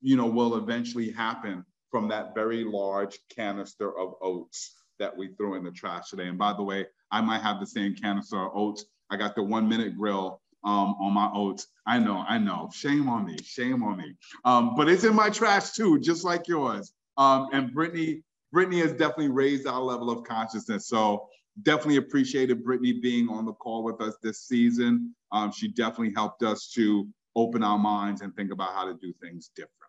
[0.00, 5.54] you know will eventually happen from that very large canister of oats that we threw
[5.54, 6.28] in the trash today.
[6.28, 8.84] And by the way, I might have the same canister of oats.
[9.10, 11.66] I got the one minute grill um, on my oats.
[11.86, 12.70] I know, I know.
[12.72, 13.36] Shame on me.
[13.44, 14.16] Shame on me.
[14.44, 16.92] Um, but it's in my trash too, just like yours.
[17.16, 20.88] Um, and Brittany, Brittany has definitely raised our level of consciousness.
[20.88, 21.28] So
[21.62, 25.14] definitely appreciated Brittany being on the call with us this season.
[25.32, 29.12] Um, she definitely helped us to open our minds and think about how to do
[29.22, 29.80] things differently.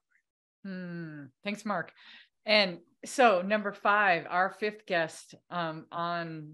[0.63, 1.25] Hmm.
[1.43, 1.91] Thanks, Mark.
[2.45, 6.53] And so number five, our fifth guest um, on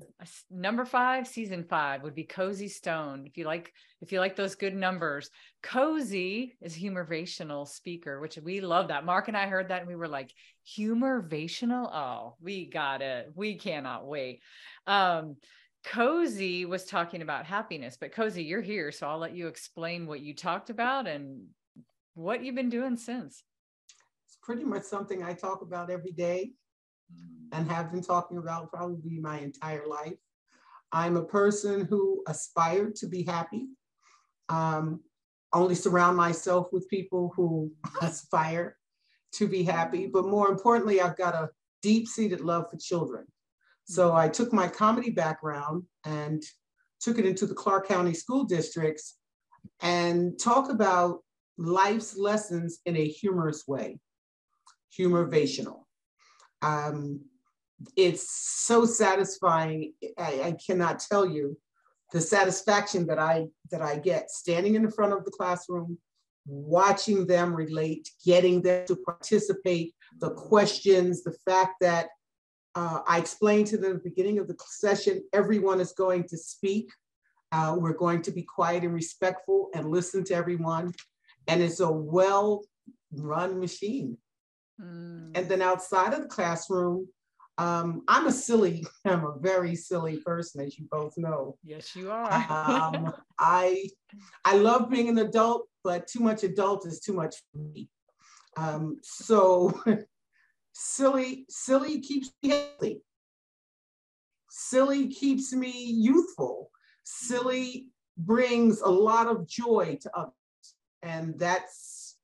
[0.50, 3.26] number five, season five would be Cozy Stone.
[3.26, 5.30] If you like, if you like those good numbers,
[5.64, 9.06] Cozy is humorvational speaker, which we love that.
[9.06, 10.34] Mark and I heard that and we were like,
[10.78, 11.90] humorvational.
[11.94, 13.32] Oh, we got it.
[13.36, 14.42] We cannot wait.
[14.88, 15.38] Um,
[15.84, 20.22] Cozy was talking about happiness, but Cozy, you're here, so I'll let you explain what
[20.22, 21.48] you talked about and
[22.14, 23.44] what you've been doing since
[24.26, 26.52] It's pretty much something I talk about every day
[27.52, 30.18] and have been talking about probably my entire life.
[30.92, 33.68] I'm a person who aspired to be happy.
[34.50, 35.02] Um,
[35.54, 38.78] only surround myself with people who aspire
[39.34, 40.08] to be happy.
[40.08, 41.50] But more importantly, I've got a
[41.82, 43.26] deep seated love for children.
[43.86, 46.42] So I took my comedy background and
[47.00, 49.18] took it into the Clark County school districts
[49.82, 51.20] and talk about
[51.58, 54.00] life's lessons in a humorous way
[54.98, 55.84] humorvational.
[56.62, 57.22] Um,
[57.96, 59.94] it's so satisfying.
[60.18, 61.58] I, I cannot tell you
[62.12, 65.98] the satisfaction that I that I get standing in the front of the classroom,
[66.46, 72.10] watching them relate, getting them to participate, the questions, the fact that
[72.76, 76.38] uh, I explained to them at the beginning of the session, everyone is going to
[76.38, 76.92] speak.
[77.52, 80.94] Uh, we're going to be quiet and respectful and listen to everyone.
[81.48, 82.64] And it's a well
[83.12, 84.18] run machine.
[84.82, 85.32] Mm.
[85.36, 87.08] And then outside of the classroom,
[87.58, 91.58] um, I'm a silly, I'm a very silly person, as you both know.
[91.64, 92.32] Yes, you are.
[92.32, 93.90] um, I
[94.46, 97.90] I love being an adult, but too much adult is too much for me.
[98.58, 99.82] Um, so
[100.74, 103.02] silly, silly keeps me healthy.
[104.50, 106.72] Silly keeps me youthful.
[107.04, 110.34] Silly brings a lot of joy to others.
[111.04, 112.18] And that's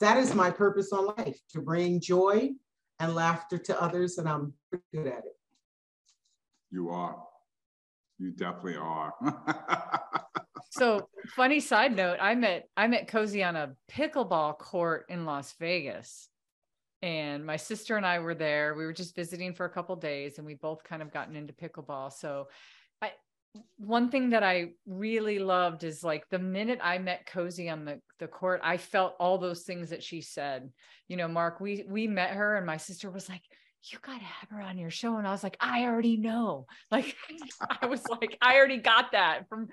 [0.00, 2.50] that is my purpose on life to bring joy
[2.98, 5.36] and laughter to others, and I'm good at it.
[6.70, 7.22] You are.
[8.18, 9.14] You definitely are.
[10.70, 15.54] so funny side note, I met I met Cozy on a pickleball court in Las
[15.58, 16.28] Vegas.
[17.06, 18.74] And my sister and I were there.
[18.74, 21.52] We were just visiting for a couple days and we both kind of gotten into
[21.52, 22.12] pickleball.
[22.12, 22.48] So
[23.00, 23.12] I
[23.76, 28.00] one thing that I really loved is like the minute I met Cozy on the,
[28.18, 30.68] the court, I felt all those things that she said.
[31.06, 33.42] You know, Mark, we we met her and my sister was like,
[33.84, 35.16] you got to have her on your show.
[35.16, 36.66] And I was like, I already know.
[36.90, 37.14] Like,
[37.82, 39.68] I was like, I already got that from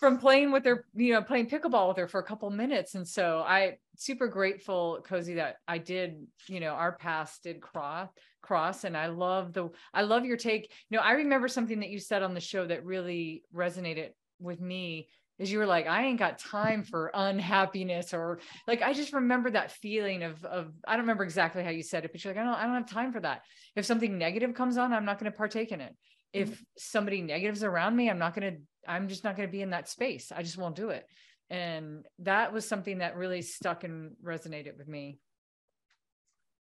[0.00, 2.94] from playing with her, you know, playing pickleball with her for a couple minutes.
[2.94, 8.08] And so I super grateful, Cozy, that I did, you know, our paths did cross
[8.42, 8.84] cross.
[8.84, 10.70] And I love the I love your take.
[10.90, 14.60] You know, I remember something that you said on the show that really resonated with
[14.60, 19.12] me is you were like, I ain't got time for unhappiness or like I just
[19.12, 22.34] remember that feeling of of I don't remember exactly how you said it, but you're
[22.34, 23.42] like, I don't I don't have time for that.
[23.74, 25.96] If something negative comes on, I'm not going to partake in it.
[26.32, 26.62] If mm-hmm.
[26.76, 29.70] somebody negative's around me, I'm not going to I'm just not going to be in
[29.70, 30.32] that space.
[30.34, 31.06] I just won't do it.
[31.50, 35.18] And that was something that really stuck and resonated with me.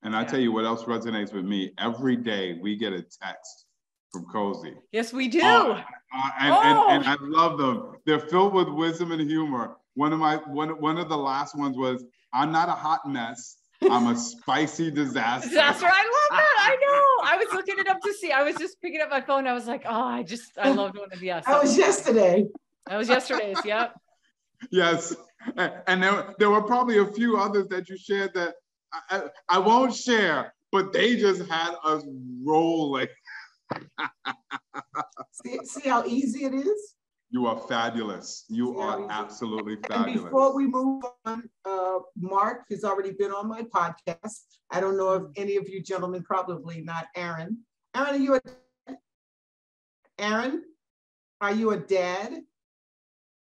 [0.03, 1.73] And I tell you what else resonates with me.
[1.77, 3.65] Every day we get a text
[4.11, 4.73] from Cozy.
[4.91, 5.41] Yes, we do.
[5.41, 5.83] Uh,
[6.15, 6.87] uh, and, oh.
[6.89, 7.97] and, and, I love them.
[8.05, 9.75] They're filled with wisdom and humor.
[9.95, 13.57] One of my one one of the last ones was, "I'm not a hot mess.
[13.83, 15.49] I'm a spicy disaster.
[15.49, 15.85] Disaster.
[15.85, 16.55] I love that.
[16.59, 17.29] I know.
[17.31, 18.31] I was looking it up to see.
[18.31, 19.47] I was just picking up my phone.
[19.47, 21.25] I was like, oh, I just, I loved one of the.
[21.25, 22.45] Yes, that was yesterday.
[22.87, 23.57] That was yesterday's.
[23.63, 23.95] Yep.
[24.71, 25.15] Yes,
[25.55, 28.55] and there, there were probably a few others that you shared that
[29.09, 32.03] I, I won't share, but they just had us
[32.43, 33.07] rolling.
[35.31, 36.95] see, see how easy it is.
[37.31, 38.45] You are fabulous.
[38.49, 40.15] You are absolutely fabulous.
[40.15, 44.39] And before we move on, uh, Mark has already been on my podcast.
[44.71, 47.59] I don't know if any of you gentlemen, probably not Aaron.
[47.95, 48.41] Aaron, are you a
[50.17, 50.63] Aaron?
[51.39, 52.41] Are you a dad?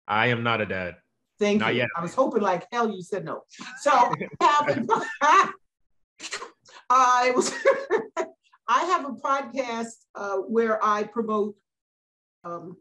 [0.06, 0.96] I am not a dad.
[1.40, 1.80] Thank not you.
[1.80, 1.88] Yet.
[1.96, 3.42] I was hoping like hell you said no.
[3.80, 3.90] So
[6.88, 7.52] I was
[8.68, 11.56] I have a podcast uh, where I promote
[12.44, 12.76] um,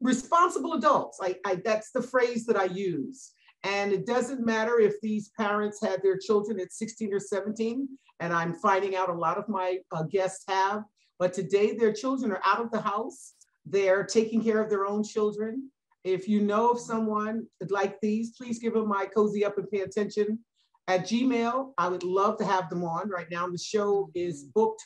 [0.00, 1.18] responsible adults.
[1.22, 3.32] I, I, that's the phrase that I use.
[3.64, 7.88] And it doesn't matter if these parents had their children at 16 or 17,
[8.20, 10.84] and I'm finding out a lot of my uh, guests have,
[11.18, 13.34] but today their children are out of the house.
[13.64, 15.70] They're taking care of their own children.
[16.04, 19.80] If you know of someone like these, please give them my cozy up and pay
[19.80, 20.38] attention
[20.86, 21.72] at Gmail.
[21.76, 23.10] I would love to have them on.
[23.10, 24.84] Right now, the show is booked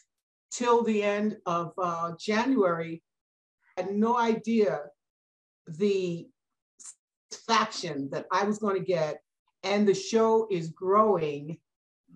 [0.51, 3.03] till the end of uh, January.
[3.77, 4.81] I had no idea
[5.79, 6.29] the
[7.47, 9.21] faction that I was going to get,
[9.63, 11.59] and the show is growing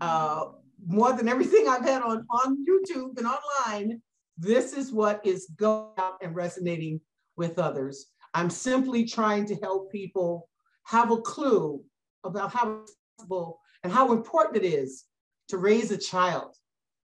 [0.00, 0.46] uh,
[0.86, 4.00] more than everything I've had on, on YouTube and online.
[4.36, 7.00] This is what is going out and resonating
[7.36, 8.06] with others.
[8.34, 10.48] I'm simply trying to help people
[10.84, 11.82] have a clue
[12.24, 12.80] about how
[13.16, 15.04] possible and how important it is
[15.48, 16.56] to raise a child.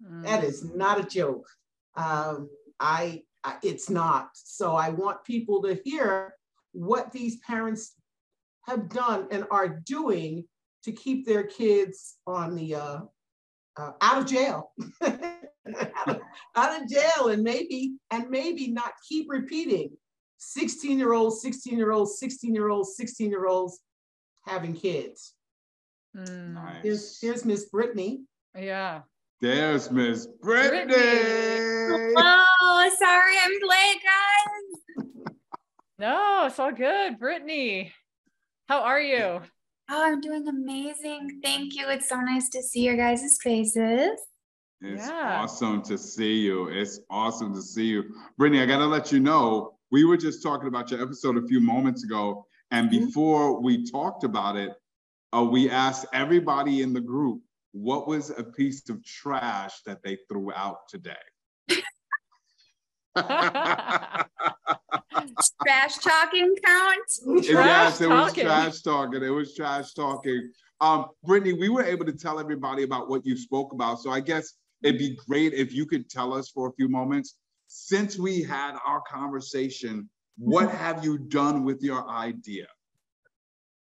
[0.05, 0.23] Mm.
[0.25, 1.47] That is not a joke.
[1.97, 3.23] Um, I,
[3.63, 4.31] it's not.
[4.35, 6.35] So I want people to hear
[6.73, 7.95] what these parents
[8.67, 10.45] have done and are doing
[10.85, 12.99] to keep their kids on the uh,
[13.77, 16.21] uh, out of jail, out, of,
[16.57, 19.91] out of jail, and maybe and maybe not keep repeating
[20.39, 23.81] 16 year olds, 16 year olds, 16 year olds, 16 year olds
[24.45, 25.35] having kids.
[26.17, 26.55] Mm.
[26.55, 26.83] Nice.
[26.83, 28.23] Here's, here's Miss Brittany.
[28.59, 29.03] Yeah.
[29.39, 30.95] There's Miss Brittany.
[32.17, 35.35] Oh, sorry I'm late, guys.
[35.99, 37.19] no, it's all good.
[37.19, 37.93] Brittany,
[38.67, 39.43] how are you?
[39.91, 41.41] Oh, I'm doing amazing.
[41.45, 41.87] Thank you.
[41.91, 44.19] It's so nice to see your guys' faces.
[44.81, 45.41] It's yeah.
[45.43, 46.69] awesome to see you.
[46.69, 48.05] It's awesome to see you.
[48.39, 51.47] Brittany, I got to let you know, we were just talking about your episode a
[51.47, 52.47] few moments ago.
[52.71, 53.05] And mm-hmm.
[53.05, 54.73] before we talked about it,
[55.35, 57.43] uh, we asked everybody in the group
[57.77, 61.13] what was a piece of trash that they threw out today.
[65.63, 67.45] trash talking count?
[67.45, 69.23] Trash yes, it was trash talking.
[69.23, 70.51] It was trash talking.
[70.81, 74.01] Um, Brittany, we were able to tell everybody about what you spoke about.
[74.01, 77.37] So I guess it'd be great if you could tell us for a few moments.
[77.67, 80.09] Since we had our conversation,
[80.39, 82.67] what have you done with your idea?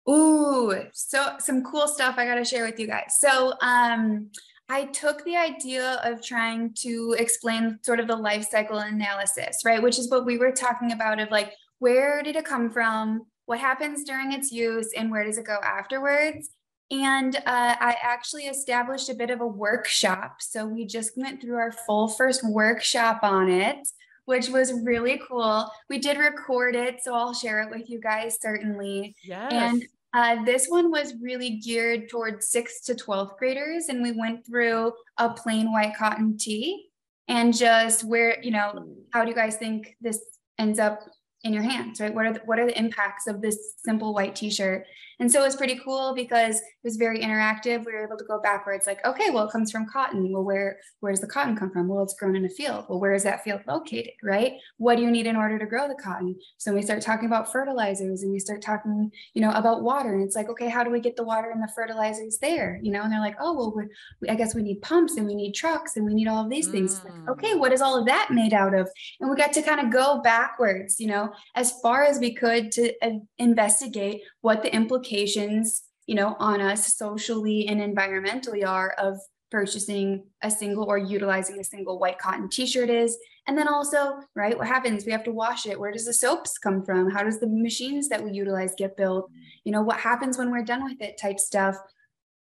[0.08, 3.16] Ooh, so some cool stuff I got to share with you guys.
[3.18, 4.30] So, um,
[4.70, 9.82] I took the idea of trying to explain sort of the life cycle analysis, right?
[9.82, 13.26] Which is what we were talking about of like, where did it come from?
[13.46, 16.50] What happens during its use and where does it go afterwards?
[16.92, 20.36] And uh, I actually established a bit of a workshop.
[20.38, 23.88] So we just went through our full first workshop on it,
[24.30, 25.68] which was really cool.
[25.88, 29.16] We did record it, so I'll share it with you guys certainly.
[29.24, 29.50] Yes.
[29.52, 29.82] And
[30.14, 34.92] uh, this one was really geared towards sixth to 12th graders, and we went through
[35.18, 36.90] a plain white cotton tee
[37.26, 40.20] and just where, you know, how do you guys think this
[40.58, 41.00] ends up
[41.42, 42.14] in your hands, right?
[42.14, 44.84] What are the, what are the impacts of this simple white t-shirt?
[45.20, 47.84] And so it was pretty cool because it was very interactive.
[47.84, 50.32] We were able to go backwards, like, okay, well, it comes from cotton.
[50.32, 51.88] Well, where where does the cotton come from?
[51.88, 52.86] Well, it's grown in a field.
[52.88, 54.54] Well, where is that field located, right?
[54.78, 56.36] What do you need in order to grow the cotton?
[56.56, 60.14] So we start talking about fertilizers and we start talking, you know, about water.
[60.14, 62.80] And it's like, okay, how do we get the water and the fertilizers there?
[62.82, 65.34] You know, and they're like, oh, well, we, I guess we need pumps and we
[65.34, 66.98] need trucks and we need all of these things.
[66.98, 67.04] Mm.
[67.04, 68.88] Like, okay, what is all of that made out of?
[69.20, 72.72] And we got to kind of go backwards, you know, as far as we could
[72.72, 79.18] to uh, investigate what the implications, you know, on us socially and environmentally are of
[79.50, 83.18] purchasing a single or utilizing a single white cotton t-shirt is.
[83.46, 85.04] And then also right what happens?
[85.04, 85.78] We have to wash it.
[85.78, 87.10] Where does the soaps come from?
[87.10, 89.28] How does the machines that we utilize get built?
[89.64, 91.76] You know what happens when we're done with it type stuff?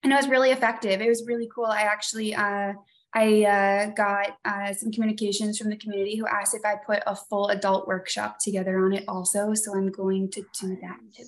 [0.03, 1.01] And it was really effective.
[1.01, 1.65] It was really cool.
[1.65, 2.73] I actually uh,
[3.15, 7.15] I uh, got uh, some communications from the community who asked if I put a
[7.15, 9.53] full adult workshop together on it also.
[9.53, 11.23] So I'm going to do that too.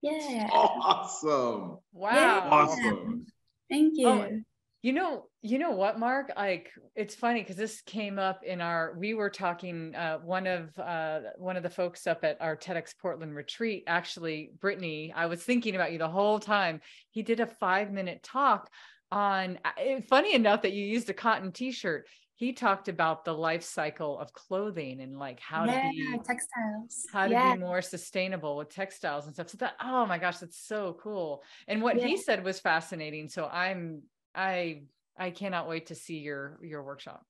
[0.00, 0.48] Yeah.
[0.50, 1.78] Awesome.
[1.92, 2.14] Wow.
[2.14, 2.48] Yeah.
[2.50, 3.26] Awesome.
[3.70, 4.08] Thank you.
[4.08, 4.40] Oh,
[4.82, 6.32] you know, you know what, Mark?
[6.36, 8.94] Like, it's funny because this came up in our.
[8.96, 9.94] We were talking.
[9.94, 14.52] Uh, one of uh, one of the folks up at our TEDx Portland retreat, actually,
[14.60, 15.12] Brittany.
[15.14, 16.80] I was thinking about you the whole time.
[17.10, 18.70] He did a five minute talk
[19.12, 19.58] on.
[19.64, 24.18] Uh, funny enough that you used a cotton T-shirt he talked about the life cycle
[24.18, 27.54] of clothing and like how yeah, to be textiles how to yeah.
[27.54, 31.42] be more sustainable with textiles and stuff so that oh my gosh that's so cool
[31.66, 32.06] and what yeah.
[32.06, 34.02] he said was fascinating so i'm
[34.34, 34.82] i
[35.18, 37.24] i cannot wait to see your your workshop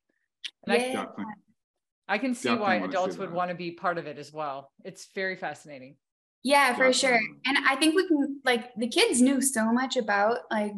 [0.67, 1.05] and yeah.
[2.09, 4.33] I, I can see Definitely why adults would want to be part of it as
[4.33, 5.97] well it's very fascinating
[6.43, 6.93] yeah for Definitely.
[6.95, 10.73] sure and i think we can like the kids knew so much about like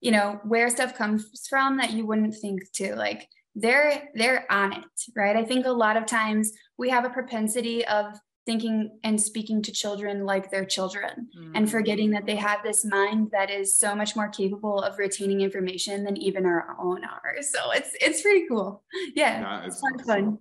[0.00, 4.72] you know where stuff comes from that you wouldn't think to like they're they're on
[4.72, 4.84] it
[5.16, 8.06] right i think a lot of times we have a propensity of
[8.44, 11.52] thinking and speaking to children like their children Mm.
[11.56, 15.40] and forgetting that they have this mind that is so much more capable of retaining
[15.40, 17.34] information than even our own are.
[17.42, 18.84] So it's it's pretty cool.
[19.16, 19.40] Yeah.
[19.42, 20.24] That It's is a lot of awesome.
[20.24, 20.38] fun.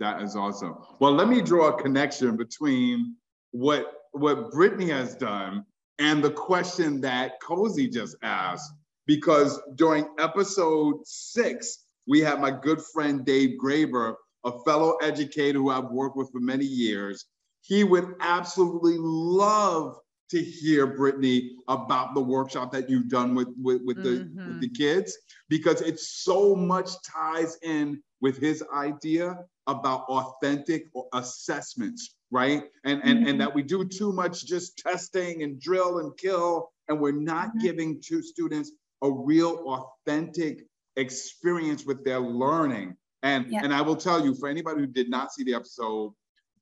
[0.00, 0.74] That is awesome.
[1.00, 3.14] Well, let me draw a connection between
[3.52, 3.82] what
[4.12, 5.64] what Brittany has done
[6.00, 8.72] and the question that Cozy just asked.
[9.06, 15.70] Because during episode six, we had my good friend Dave Graber, a fellow educator who
[15.70, 17.26] I've worked with for many years.
[17.62, 19.98] He would absolutely love
[20.30, 24.68] to hear Brittany about the workshop that you've done with with, with the with the
[24.68, 25.16] kids
[25.48, 32.64] because it so much ties in with his idea about authentic assessments, right?
[32.84, 33.30] And and Mhm.
[33.30, 37.54] and that we do too much just testing and drill and kill, and we're not
[37.54, 37.60] Mhm.
[37.60, 38.72] giving to students
[39.04, 39.62] a real
[40.06, 42.96] authentic experience with their learning.
[43.22, 43.60] And Yeah.
[43.62, 46.12] and I will tell you, for anybody who did not see the episode,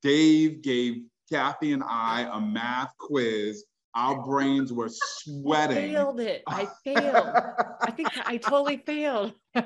[0.01, 3.65] Dave gave Kathy and I a math quiz.
[3.95, 4.89] Our brains were
[5.19, 5.77] sweating.
[5.77, 6.43] I failed it.
[6.47, 7.35] I failed.
[7.81, 9.33] I think I totally failed.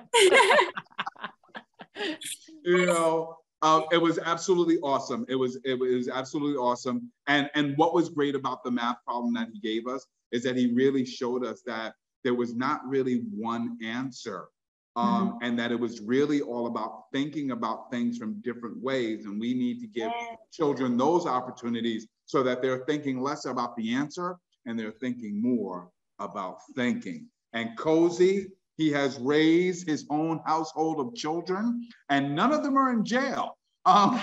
[2.64, 7.76] you know uh, it was absolutely awesome it was it was absolutely awesome and and
[7.78, 11.04] what was great about the math problem that he gave us is that he really
[11.04, 11.96] showed us that
[12.28, 14.50] there was not really one answer
[14.98, 19.40] um, and that it was really all about thinking about things from different ways and
[19.40, 20.12] we need to give
[20.52, 25.90] children those opportunities so that they're thinking less about the answer and they're thinking more
[26.20, 27.30] about thinking.
[27.54, 32.92] And cozy he has raised his own household of children and none of them are
[32.92, 33.57] in jail
[33.88, 34.20] um,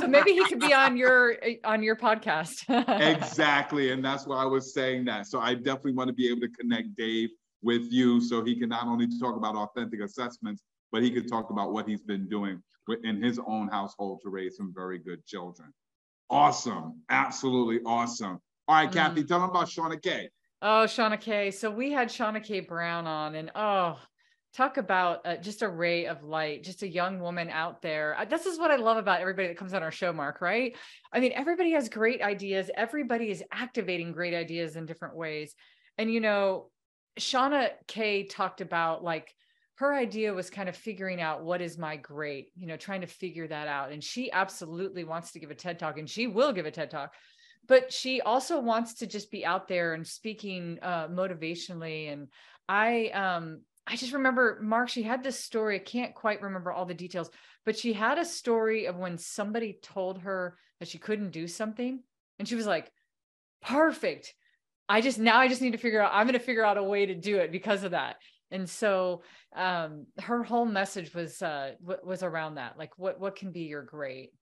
[0.00, 2.64] so maybe he could be on your on your podcast.
[3.00, 6.40] exactly and that's why i was saying that so i definitely want to be able
[6.40, 7.30] to connect dave
[7.62, 11.50] with you so he can not only talk about authentic assessments but he could talk
[11.50, 12.62] about what he's been doing
[13.04, 15.72] in his own household to raise some very good children
[16.28, 18.38] awesome absolutely awesome
[18.68, 20.28] all right kathy tell them about shauna kay
[20.62, 21.50] Oh, Shauna K.
[21.50, 22.60] So we had Shauna K.
[22.60, 23.98] Brown on, and oh,
[24.54, 28.16] talk about uh, just a ray of light, just a young woman out there.
[28.28, 30.74] This is what I love about everybody that comes on our show, Mark, right?
[31.12, 32.70] I mean, everybody has great ideas.
[32.76, 35.54] Everybody is activating great ideas in different ways.
[35.98, 36.70] And, you know,
[37.18, 39.32] Shauna K talked about like,
[39.76, 43.06] her idea was kind of figuring out what is my great, you know, trying to
[43.06, 43.92] figure that out.
[43.92, 46.90] And she absolutely wants to give a TED talk and she will give a TED
[46.90, 47.14] talk
[47.68, 52.28] but she also wants to just be out there and speaking uh, motivationally and
[52.68, 53.60] i um
[53.90, 57.30] i just remember mark she had this story i can't quite remember all the details
[57.66, 62.00] but she had a story of when somebody told her that she couldn't do something
[62.38, 62.90] and she was like
[63.62, 64.34] perfect.
[64.88, 66.82] I just now i just need to figure out i'm going to figure out a
[66.82, 68.16] way to do it because of that.
[68.50, 69.22] And so
[69.54, 73.60] um her whole message was uh w- was around that like what what can be
[73.60, 74.32] your great?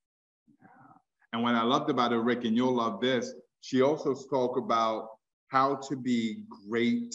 [1.35, 5.09] And what I loved about it, Rick, and you'll love this, she also spoke about
[5.49, 7.15] how to be great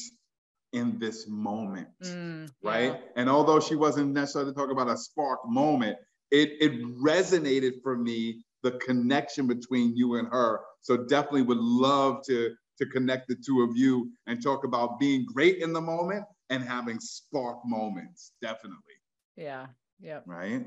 [0.74, 3.02] in this moment, Mm, right?
[3.16, 5.98] And although she wasn't necessarily talking about a spark moment,
[6.32, 10.62] it, it resonated for me, the connection between you and her.
[10.82, 15.26] So definitely would love to, to connect the two of you and talk about being
[15.26, 18.78] great in the moment and having spark moments, definitely
[19.36, 19.68] yeah
[20.00, 20.66] yeah right?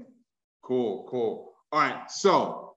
[0.63, 1.53] Cool, cool.
[1.73, 2.76] All right, so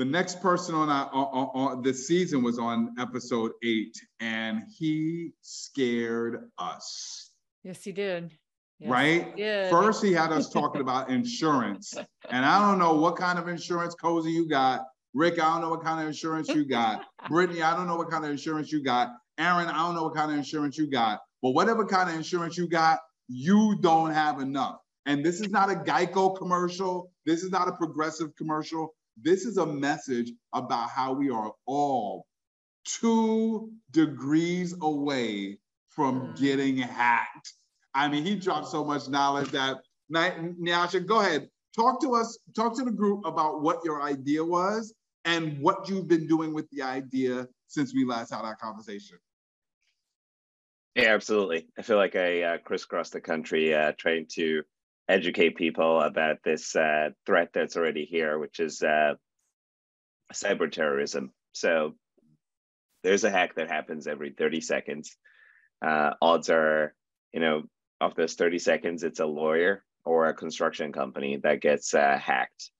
[0.00, 5.32] the next person on our on, on, this season was on episode eight, and he
[5.42, 7.32] scared us,
[7.62, 8.32] Yes, he did.
[8.78, 9.36] Yes, right?
[9.36, 9.70] did.
[9.70, 11.94] First, he had us talking about insurance,
[12.30, 14.86] and I don't know what kind of insurance, Cozy, you got.
[15.12, 17.04] Rick, I don't know what kind of insurance you got.
[17.28, 19.10] Brittany, I don't know what kind of insurance you got.
[19.36, 21.20] Aaron, I don't know what kind of insurance you got.
[21.42, 24.78] But whatever kind of insurance you got, you don't have enough.
[25.04, 27.10] And this is not a Geico commercial.
[27.26, 28.94] This is not a progressive commercial.
[29.22, 32.26] This is a message about how we are all
[32.84, 35.58] two degrees away
[35.88, 36.40] from Mm.
[36.40, 37.54] getting hacked.
[37.94, 41.48] I mean, he dropped so much knowledge that Ny- Nyasha, go ahead.
[41.76, 44.92] Talk to us, talk to the group about what your idea was
[45.24, 49.18] and what you've been doing with the idea since we last had our conversation.
[50.96, 51.68] Yeah, absolutely.
[51.78, 54.64] I feel like I uh, crisscrossed the country uh, trying to
[55.10, 59.14] educate people about this uh, threat that's already here, which is uh,
[60.32, 61.32] cyber terrorism.
[61.52, 61.94] So
[63.02, 65.16] there's a hack that happens every 30 seconds.
[65.84, 66.94] Uh, odds are,
[67.32, 67.64] you know,
[68.00, 72.70] of those 30 seconds, it's a lawyer or a construction company that gets uh, hacked.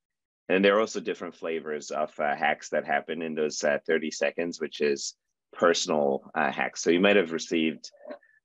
[0.48, 4.10] And there are also different flavors of uh, hacks that happen in those uh, 30
[4.10, 5.14] seconds, which is
[5.52, 6.82] personal hacks.
[6.82, 7.90] So you might have received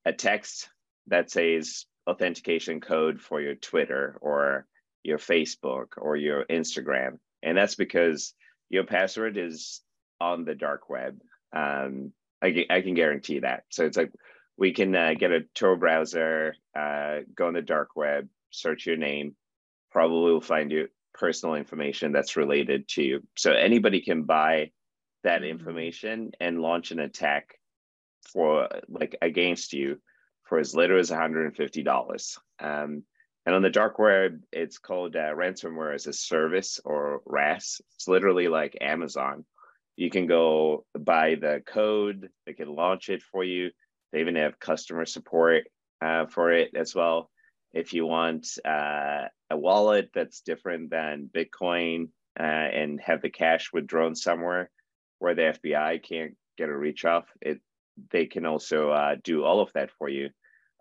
[0.05, 0.69] a text
[1.07, 4.65] that says authentication code for your Twitter or
[5.03, 7.19] your Facebook or your Instagram.
[7.43, 8.33] And that's because
[8.69, 9.81] your password is
[10.19, 11.19] on the dark web.
[11.55, 13.63] Um, I, I can guarantee that.
[13.69, 14.11] So it's like
[14.57, 18.97] we can uh, get a Tor browser, uh, go on the dark web, search your
[18.97, 19.35] name,
[19.91, 23.23] probably will find your personal information that's related to you.
[23.37, 24.71] So anybody can buy
[25.23, 25.51] that mm-hmm.
[25.51, 27.55] information and launch an attack
[28.31, 29.99] for like against you
[30.45, 32.37] for as little as $150.
[32.59, 33.03] Um,
[33.45, 37.81] and on the dark web, it's called uh, ransomware as a service or RaaS.
[37.95, 39.45] It's literally like Amazon.
[39.95, 43.71] You can go buy the code, they can launch it for you.
[44.11, 45.65] They even have customer support
[46.01, 47.29] uh, for it as well.
[47.73, 53.71] If you want uh, a wallet that's different than Bitcoin uh, and have the cash
[53.73, 54.69] withdrawn somewhere
[55.19, 57.59] where the FBI can't get a reach off, it
[58.11, 60.29] they can also uh, do all of that for you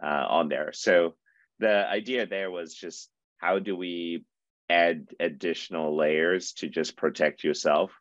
[0.03, 0.73] uh, on there.
[0.73, 1.15] So
[1.59, 4.25] the idea there was just how do we
[4.69, 7.93] add additional layers to just protect yourself?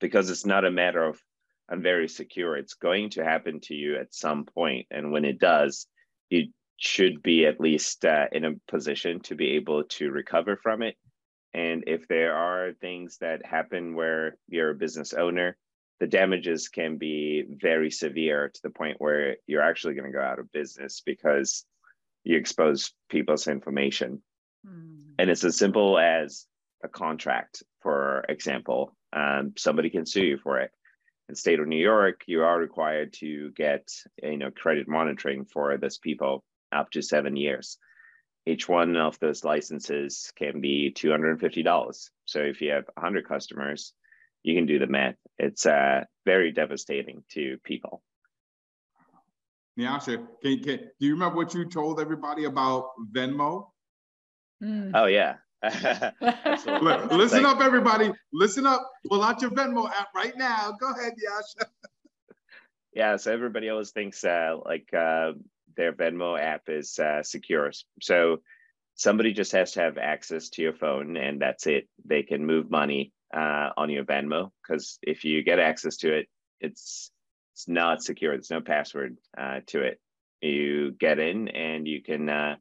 [0.00, 1.20] Because it's not a matter of
[1.68, 2.56] I'm very secure.
[2.56, 5.86] It's going to happen to you at some point, and when it does,
[6.28, 10.82] you should be at least uh, in a position to be able to recover from
[10.82, 10.96] it.
[11.54, 15.56] And if there are things that happen where you're a business owner,
[16.00, 20.24] the damages can be very severe to the point where you're actually going to go
[20.24, 21.64] out of business because
[22.24, 24.22] you expose people's information.
[24.66, 25.14] Mm.
[25.18, 26.46] And it's as simple as
[26.82, 28.96] a contract, for example.
[29.12, 30.70] Um, somebody can sue you for it.
[31.28, 33.88] In state of New York, you are required to get
[34.22, 37.78] you know credit monitoring for those people up to seven years.
[38.44, 42.10] Each one of those licenses can be $250.
[42.24, 43.92] So if you have 100 customers,
[44.42, 45.16] you can do the math.
[45.38, 48.02] It's uh, very devastating to people.
[49.78, 53.68] Nyasha, can, can, do you remember what you told everybody about Venmo?
[54.62, 54.92] Mm.
[54.94, 55.36] Oh, yeah.
[55.62, 58.12] Listen like, up, everybody.
[58.32, 58.90] Listen up.
[59.08, 60.76] Pull out your Venmo app right now.
[60.78, 61.70] Go ahead, Yasha.
[62.94, 65.32] yeah, so everybody always thinks uh, like uh,
[65.76, 67.72] their Venmo app is uh, secure.
[68.00, 68.40] So
[68.94, 71.88] somebody just has to have access to your phone, and that's it.
[72.04, 76.28] They can move money uh, on your Venmo because if you get access to it,
[76.60, 77.10] it's
[77.54, 78.32] it's not secure.
[78.32, 80.00] There's no password uh, to it.
[80.40, 82.56] You get in and you can uh,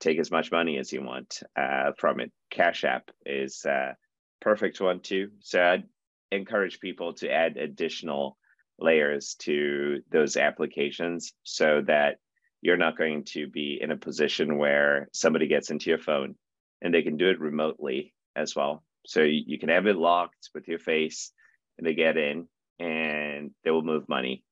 [0.00, 2.30] take as much money as you want uh, from it.
[2.50, 3.96] Cash App is a
[4.40, 5.30] perfect one too.
[5.40, 5.84] So I'd
[6.30, 8.36] encourage people to add additional
[8.78, 12.18] layers to those applications so that
[12.60, 16.34] you're not going to be in a position where somebody gets into your phone
[16.82, 18.82] and they can do it remotely as well.
[19.06, 21.32] So you can have it locked with your face
[21.78, 22.48] and they get in
[22.78, 24.44] and they will move money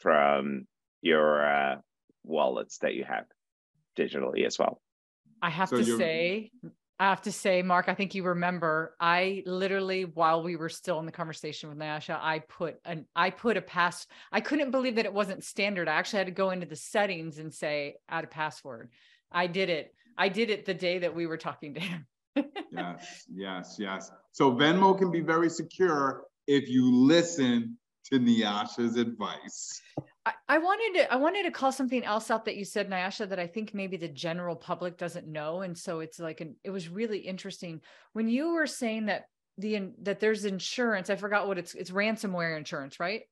[0.00, 0.66] from
[1.00, 1.76] your uh,
[2.24, 3.24] wallets that you have
[3.96, 4.80] digitally as well.
[5.40, 6.50] I have so to say,
[6.98, 11.00] I have to say, Mark, I think you remember, I literally, while we were still
[11.00, 14.96] in the conversation with Nyasha, I put an, I put a pass, I couldn't believe
[14.96, 15.88] that it wasn't standard.
[15.88, 18.90] I actually had to go into the settings and say, add a password.
[19.30, 19.94] I did it.
[20.16, 22.06] I did it the day that we were talking to him.
[22.36, 24.10] Yes, yes, yes.
[24.32, 27.76] So Venmo can be very secure if you listen
[28.10, 29.80] to Nyasha's advice.
[30.26, 33.28] I, I, wanted to I wanted to call something else out that you said, Nyasha,
[33.28, 35.62] that I think maybe the general public doesn't know.
[35.62, 37.80] And so it's like an it was really interesting.
[38.12, 39.24] When you were saying that
[39.58, 43.22] the that there's insurance, I forgot what it's it's ransomware insurance, right?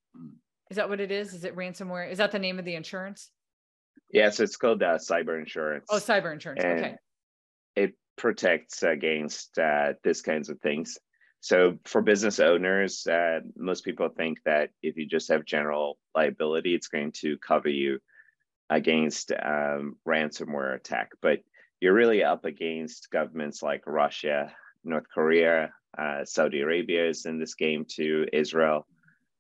[0.71, 1.35] Is that what it is?
[1.35, 2.11] Is it ransomware?
[2.11, 3.31] Is that the name of the insurance?
[4.13, 5.87] Yes, it's called uh, cyber insurance.
[5.91, 6.63] Oh, cyber insurance.
[6.65, 6.95] And okay.
[7.77, 10.99] It protects against uh, these kinds of things.
[11.41, 16.75] So for business owners, uh, most people think that if you just have general liability,
[16.75, 17.99] it's going to cover you
[18.68, 21.12] against um, ransomware attack.
[21.23, 21.39] But
[21.81, 24.53] you're really up against governments like Russia,
[24.85, 28.87] North Korea, uh, Saudi Arabia is in this game too, Israel,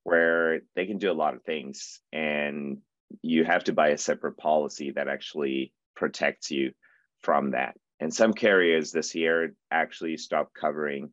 [0.04, 2.00] where they can do a lot of things.
[2.14, 2.78] And
[3.20, 6.72] you have to buy a separate policy that actually protects you
[7.20, 7.76] from that.
[8.00, 11.12] And some carriers this year actually stopped covering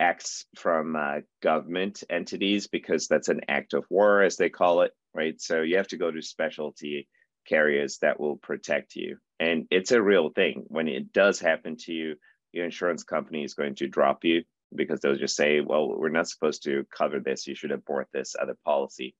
[0.00, 4.92] acts from uh, government entities because that's an act of war, as they call it,
[5.14, 5.38] right?
[5.38, 7.06] So you have to go to specialty
[7.46, 9.18] carriers that will protect you.
[9.38, 10.64] And it's a real thing.
[10.68, 12.16] When it does happen to you,
[12.52, 14.44] your insurance company is going to drop you
[14.74, 17.46] because they'll just say, well, we're not supposed to cover this.
[17.46, 19.14] You should abort this other policy.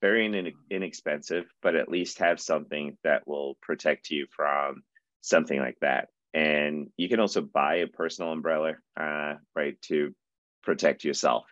[0.00, 4.82] Very in- inexpensive, but at least have something that will protect you from
[5.20, 10.14] something like that and you can also buy a personal umbrella uh, right to
[10.62, 11.44] protect yourself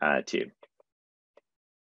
[0.00, 0.50] uh, too.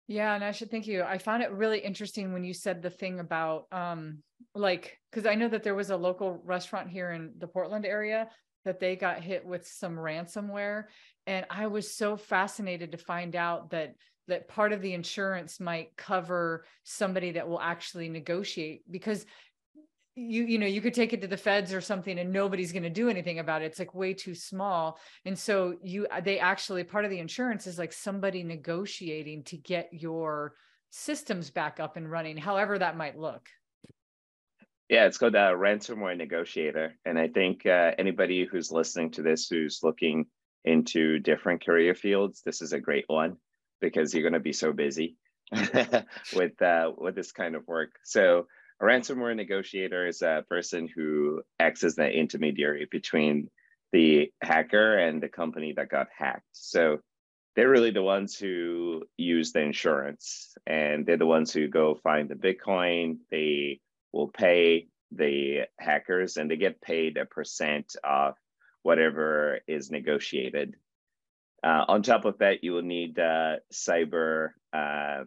[0.07, 1.03] Yeah and i should thank you.
[1.03, 4.23] I found it really interesting when you said the thing about um
[4.55, 8.29] like because i know that there was a local restaurant here in the portland area
[8.65, 10.85] that they got hit with some ransomware
[11.27, 13.93] and i was so fascinated to find out that
[14.27, 19.25] that part of the insurance might cover somebody that will actually negotiate because
[20.15, 22.83] you you know you could take it to the feds or something and nobody's going
[22.83, 23.65] to do anything about it.
[23.65, 24.99] It's like way too small.
[25.25, 29.89] And so you they actually part of the insurance is like somebody negotiating to get
[29.91, 30.53] your
[30.89, 33.47] systems back up and running however that might look.
[34.89, 36.93] Yeah it's called a ransomware negotiator.
[37.05, 40.25] And i think uh, anybody who's listening to this who's looking
[40.65, 43.37] into different career fields this is a great one
[43.79, 45.17] because you're going to be so busy
[46.35, 47.91] with uh, with this kind of work.
[48.03, 48.47] So
[48.81, 53.47] a ransomware negotiator is a person who acts as the intermediary between
[53.91, 56.47] the hacker and the company that got hacked.
[56.51, 56.97] So
[57.55, 62.27] they're really the ones who use the insurance and they're the ones who go find
[62.27, 63.17] the Bitcoin.
[63.29, 68.33] They will pay the hackers and they get paid a percent of
[68.81, 70.75] whatever is negotiated.
[71.63, 75.25] Uh, on top of that, you will need uh, cyber uh,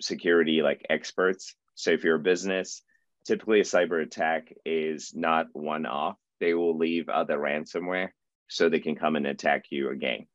[0.00, 1.54] security like experts.
[1.74, 2.80] So if you're a business,
[3.26, 6.16] typically a cyber attack is not one off.
[6.40, 8.10] They will leave other ransomware
[8.48, 10.26] so they can come and attack you again.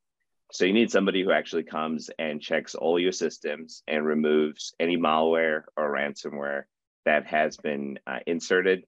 [0.51, 4.97] So you need somebody who actually comes and checks all your systems and removes any
[4.97, 6.63] malware or ransomware
[7.05, 8.85] that has been uh, inserted.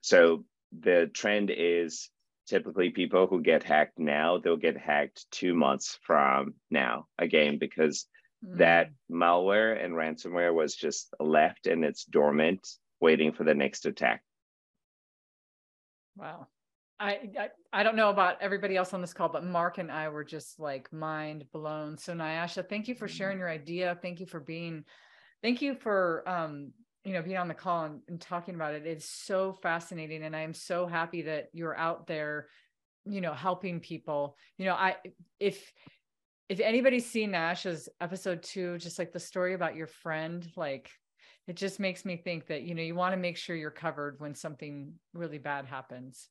[0.00, 0.44] So
[0.76, 2.10] the trend is
[2.48, 8.06] typically people who get hacked now, they'll get hacked two months from now again, because
[8.44, 8.58] mm.
[8.58, 12.66] that malware and ransomware was just left and it's dormant
[13.06, 14.20] waiting for the next attack.
[16.16, 16.48] Wow.
[16.98, 20.08] I, I, I don't know about everybody else on this call, but Mark and I
[20.08, 21.96] were just like mind blown.
[21.98, 23.40] So Nyasha, thank you for sharing mm-hmm.
[23.40, 23.98] your idea.
[24.02, 24.84] Thank you for being,
[25.42, 26.72] thank you for um,
[27.06, 28.84] you know, being on the call and, and talking about it.
[28.84, 30.24] It's so fascinating.
[30.24, 32.48] And I am so happy that you're out there,
[33.04, 34.36] you know, helping people.
[34.58, 34.96] You know, I
[35.38, 35.72] if
[36.48, 40.90] if anybody's seen Nash's episode two, just like the story about your friend, like
[41.46, 44.20] it just makes me think that you know you want to make sure you're covered
[44.20, 46.28] when something really bad happens.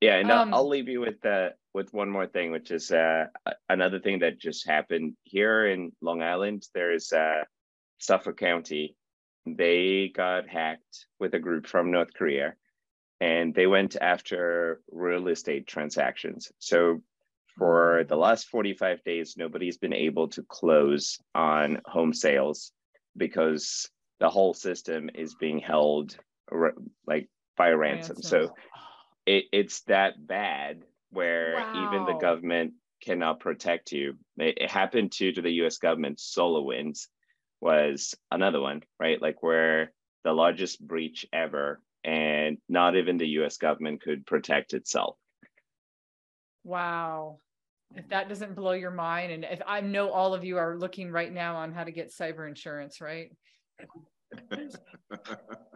[0.00, 3.26] Yeah and um, I'll, leave you with uh with one more thing which is uh
[3.70, 7.44] another thing that just happened here in long island there's uh
[7.98, 8.94] suffolk county
[9.46, 12.54] they got hacked with a group from north korea
[13.20, 16.52] and they went after real estate transactions.
[16.58, 17.02] So
[17.56, 22.72] for the last 45 days nobody's been able to close on home sales
[23.16, 23.88] because
[24.20, 26.16] the whole system is being held
[27.06, 28.16] like by ransom.
[28.16, 28.22] ransom.
[28.22, 28.54] So
[29.26, 31.86] it, it's that bad where wow.
[31.86, 34.14] even the government cannot protect you.
[34.38, 35.78] It, it happened to to the U.S.
[35.78, 36.18] government.
[36.18, 37.06] SolarWinds
[37.60, 39.20] was another one, right?
[39.20, 39.92] Like where
[40.24, 43.56] the largest breach ever, and not even the U.S.
[43.56, 45.16] government could protect itself.
[46.64, 47.38] Wow.
[47.94, 51.12] If that doesn't blow your mind, and if I know all of you are looking
[51.12, 53.30] right now on how to get cyber insurance, right?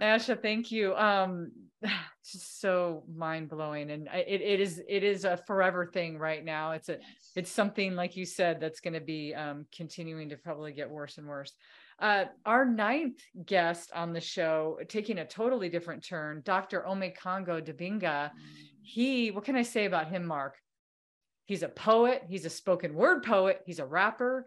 [0.01, 0.95] Asha, thank you.
[0.97, 1.53] Um,
[2.25, 6.73] just so mind blowing, and it, it is it is a forever thing right now.
[6.73, 6.99] It's a
[7.37, 11.19] it's something like you said that's going to be um, continuing to probably get worse
[11.19, 11.53] and worse.
[11.99, 16.87] Uh, our ninth guest on the show, taking a totally different turn, Dr.
[16.87, 18.31] Ome Omekongo Dibinga.
[18.81, 20.57] He, what can I say about him, Mark?
[21.45, 22.23] He's a poet.
[22.27, 23.61] He's a spoken word poet.
[23.67, 24.47] He's a rapper.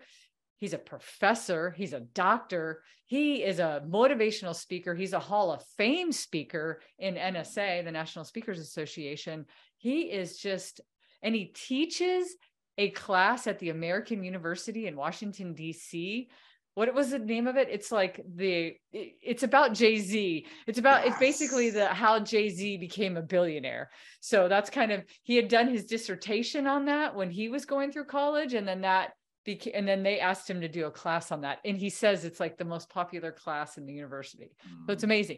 [0.58, 1.72] He's a professor.
[1.72, 2.84] He's a doctor.
[3.06, 4.96] He is a motivational speaker.
[4.96, 9.46] He's a Hall of Fame speaker in NSA, the National Speakers Association.
[9.78, 10.82] He is just,
[11.22, 12.36] and he teaches
[12.78, 16.30] a class at the American University in Washington, D.C.
[16.76, 17.68] What was the name of it?
[17.70, 20.48] It's like the it's about Jay-Z.
[20.66, 21.12] It's about yes.
[21.12, 23.92] it's basically the how Jay-Z became a billionaire.
[24.22, 27.92] So that's kind of he had done his dissertation on that when he was going
[27.92, 29.12] through college and then that
[29.48, 32.26] Beca- and then they asked him to do a class on that and he says
[32.26, 34.86] it's like the most popular class in the university mm.
[34.86, 35.06] so it's mm.
[35.06, 35.38] amazing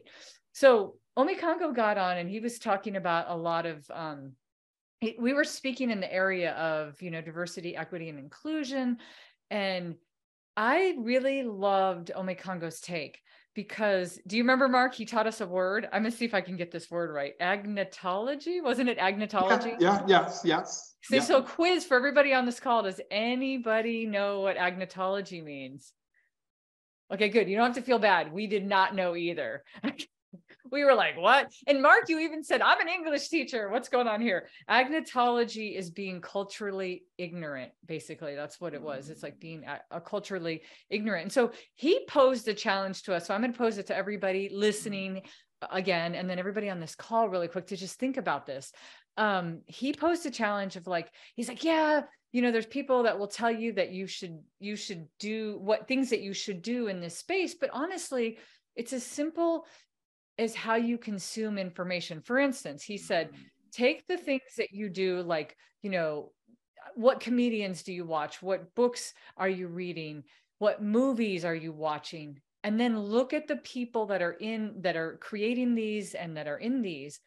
[0.51, 4.34] so Omekongo got on and he was talking about a lot of um,
[5.20, 8.97] we were speaking in the area of you know diversity equity and inclusion
[9.51, 9.95] and
[10.56, 13.20] i really loved Omekongo's take
[13.56, 14.93] because do you remember Mark?
[14.93, 15.88] He taught us a word.
[15.91, 17.34] I'm gonna see if I can get this word right.
[17.39, 18.99] Agnotology, wasn't it?
[18.99, 19.78] Agnotology.
[19.80, 20.03] Yeah.
[20.06, 20.41] yeah yes.
[20.43, 20.95] Yes.
[21.03, 21.22] So, yeah.
[21.22, 22.84] so quiz for everybody on this call.
[22.84, 25.93] Does anybody know what agnotology means?
[27.12, 27.47] Okay, good.
[27.47, 28.34] You don't have to feel bad.
[28.34, 29.64] We did not know either.
[30.76, 31.52] we were like, what?
[31.66, 33.70] And Mark, you even said, I'm an English teacher.
[33.70, 34.48] What's going on here?
[34.70, 38.36] Agnotology is being culturally ignorant, basically.
[38.36, 39.10] That's what it was.
[39.10, 41.24] It's like being a, a culturally ignorant.
[41.24, 43.26] And so he posed a challenge to us.
[43.26, 45.24] So I'm going to pose it to everybody listening
[45.72, 48.72] again, and then everybody on this call really quick to just think about this.
[49.18, 52.02] Um, he posed a challenge of like, he's like, yeah,
[52.34, 55.88] you know, there's people that will tell you that you should, you should do what
[55.88, 57.56] things that you should do in this space.
[57.56, 58.38] But honestly,
[58.76, 59.66] it's as simple
[60.38, 62.22] as how you consume information.
[62.22, 63.42] For instance, he said, mm-hmm.
[63.72, 66.32] take the things that you do, like, you know,
[66.96, 68.42] what comedians do you watch?
[68.42, 70.24] What books are you reading?
[70.60, 72.40] What movies are you watching?
[72.64, 76.48] And then look at the people that are in that are creating these and that
[76.48, 77.20] are in these.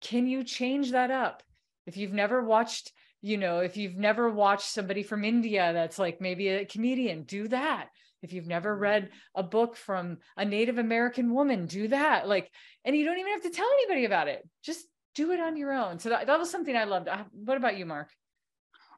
[0.00, 1.42] Can you change that up?
[1.86, 6.20] If you've never watched, you know, if you've never watched somebody from India that's like
[6.20, 7.88] maybe a comedian, do that.
[8.22, 12.28] If you've never read a book from a Native American woman, do that.
[12.28, 12.50] Like,
[12.84, 14.46] and you don't even have to tell anybody about it.
[14.62, 15.98] Just do it on your own.
[15.98, 17.08] So that, that was something I loved.
[17.32, 18.10] What about you, Mark?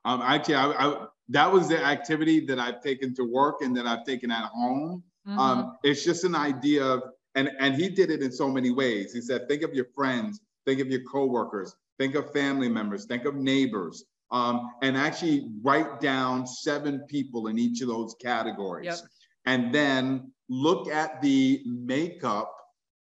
[0.05, 3.87] Um, actually, I, I, that was the activity that I've taken to work and that
[3.87, 5.03] I've taken at home.
[5.27, 5.39] Mm-hmm.
[5.39, 7.03] Um, it's just an idea of,
[7.35, 9.13] and and he did it in so many ways.
[9.13, 13.25] He said, think of your friends, think of your coworkers, think of family members, think
[13.25, 18.99] of neighbors, um, and actually write down seven people in each of those categories, yep.
[19.45, 22.53] and then look at the makeup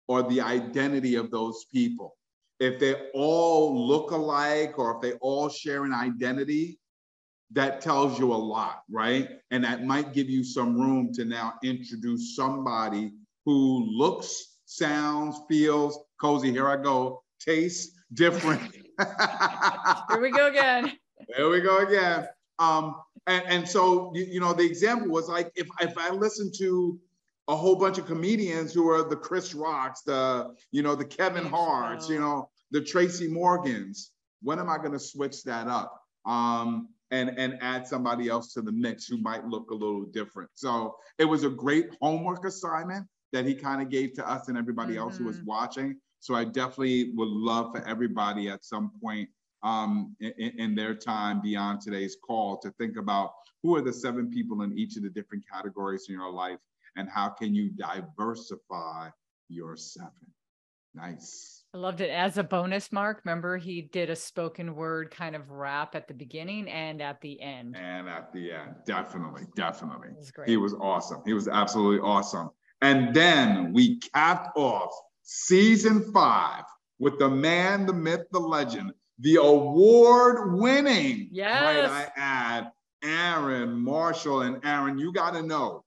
[0.08, 2.18] or the identity of those people.
[2.60, 6.78] If they all look alike or if they all share an identity,
[7.54, 9.30] that tells you a lot, right?
[9.52, 13.14] And that might give you some room to now introduce somebody
[13.46, 18.62] who looks, sounds, feels, cozy, here I go, tastes different.
[20.10, 20.94] here we go again.
[21.36, 22.28] There we go again.
[22.60, 22.96] Um,
[23.28, 27.00] and, and so, you, you know, the example was like, if, if I listen to
[27.48, 31.46] a whole bunch of comedians who are the Chris Rocks, the, you know, the Kevin
[31.46, 34.12] Harts, you know, the Tracy Morgans,
[34.42, 36.02] when am I going to switch that up?
[36.26, 40.50] Um, and, and add somebody else to the mix who might look a little different.
[40.56, 44.58] So it was a great homework assignment that he kind of gave to us and
[44.58, 45.02] everybody mm-hmm.
[45.02, 45.46] else who was mm-hmm.
[45.46, 45.98] watching.
[46.20, 49.30] So I definitely would love for everybody at some point
[49.64, 54.30] um, in, in, their time beyond today's call to think about who are the seven
[54.30, 56.60] people in each of the different categories in your life
[56.98, 59.10] and how can you diversify
[59.50, 60.12] your seven.
[60.96, 61.64] Nice.
[61.74, 63.22] I loved it as a bonus mark.
[63.26, 67.42] Remember, he did a spoken word kind of rap at the beginning and at the
[67.42, 67.76] end.
[67.76, 70.10] And at the end, definitely, definitely.
[70.16, 71.24] Was he was awesome.
[71.26, 72.52] He was absolutely awesome.
[72.82, 74.92] And then we capped off
[75.24, 76.64] season five
[77.00, 78.92] with the man, the myth, the legend,
[79.24, 81.90] the award winning, yes.
[81.90, 82.72] might I add,
[83.02, 84.42] Aaron Marshall.
[84.42, 85.86] And Aaron, you got to know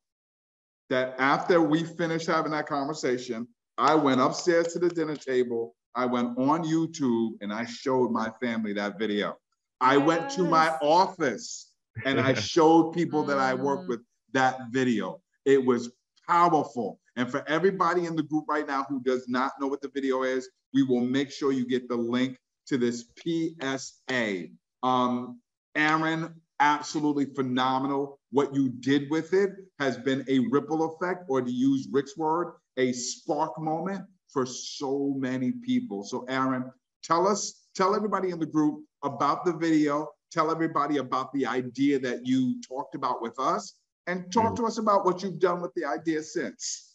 [0.89, 5.77] that after we finished having that conversation, I went upstairs to the dinner table.
[5.95, 9.37] I went on YouTube and I showed my family that video.
[9.83, 10.07] I yes.
[10.07, 11.73] went to my office
[12.07, 13.89] and I showed people that I work mm.
[13.89, 14.01] with
[14.33, 15.21] that video.
[15.45, 15.91] It was
[16.27, 17.01] powerful.
[17.17, 20.23] And for everybody in the group right now who does not know what the video
[20.23, 24.47] is, we will make sure you get the link to this PSA.
[24.83, 25.41] Um,
[25.75, 28.19] Aaron, absolutely phenomenal.
[28.31, 32.55] What you did with it has been a ripple effect, or to use Rick's word,
[32.77, 36.05] a spark moment for so many people.
[36.05, 36.71] So, Aaron,
[37.03, 41.99] tell us, tell everybody in the group about the video, tell everybody about the idea
[42.01, 43.75] that you talked about with us,
[44.07, 46.95] and talk to us about what you've done with the idea since.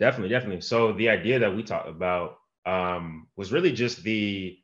[0.00, 0.60] Definitely, definitely.
[0.60, 4.58] So, the idea that we talked about um, was really just the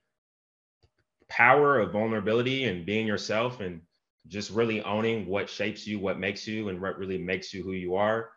[1.29, 3.81] power of vulnerability and being yourself and
[4.29, 7.73] just really owning what shapes you, what makes you, and what really makes you who
[7.73, 8.31] you are.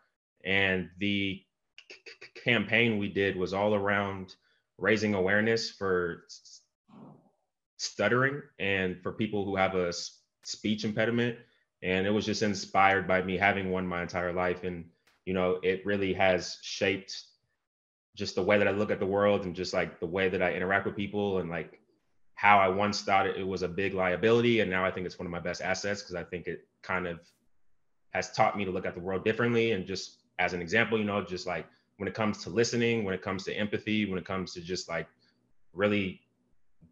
[0.44, 1.42] And the
[1.90, 4.34] c- campaign we did was all around
[4.78, 6.24] raising awareness for
[7.76, 9.92] stuttering and for people who have a
[10.44, 11.36] speech impediment.
[11.82, 14.64] And it was just inspired by me having one my entire life.
[14.64, 14.86] And,
[15.26, 17.14] you know, it really has shaped
[18.14, 20.42] just the way that I look at the world and just like the way that
[20.42, 21.80] I interact with people and like
[22.34, 24.60] how I once thought it, was a big liability.
[24.60, 27.06] And now I think it's one of my best assets because I think it kind
[27.06, 27.20] of
[28.10, 29.72] has taught me to look at the world differently.
[29.72, 33.14] And just as an example, you know, just like when it comes to listening, when
[33.14, 35.08] it comes to empathy, when it comes to just like
[35.72, 36.20] really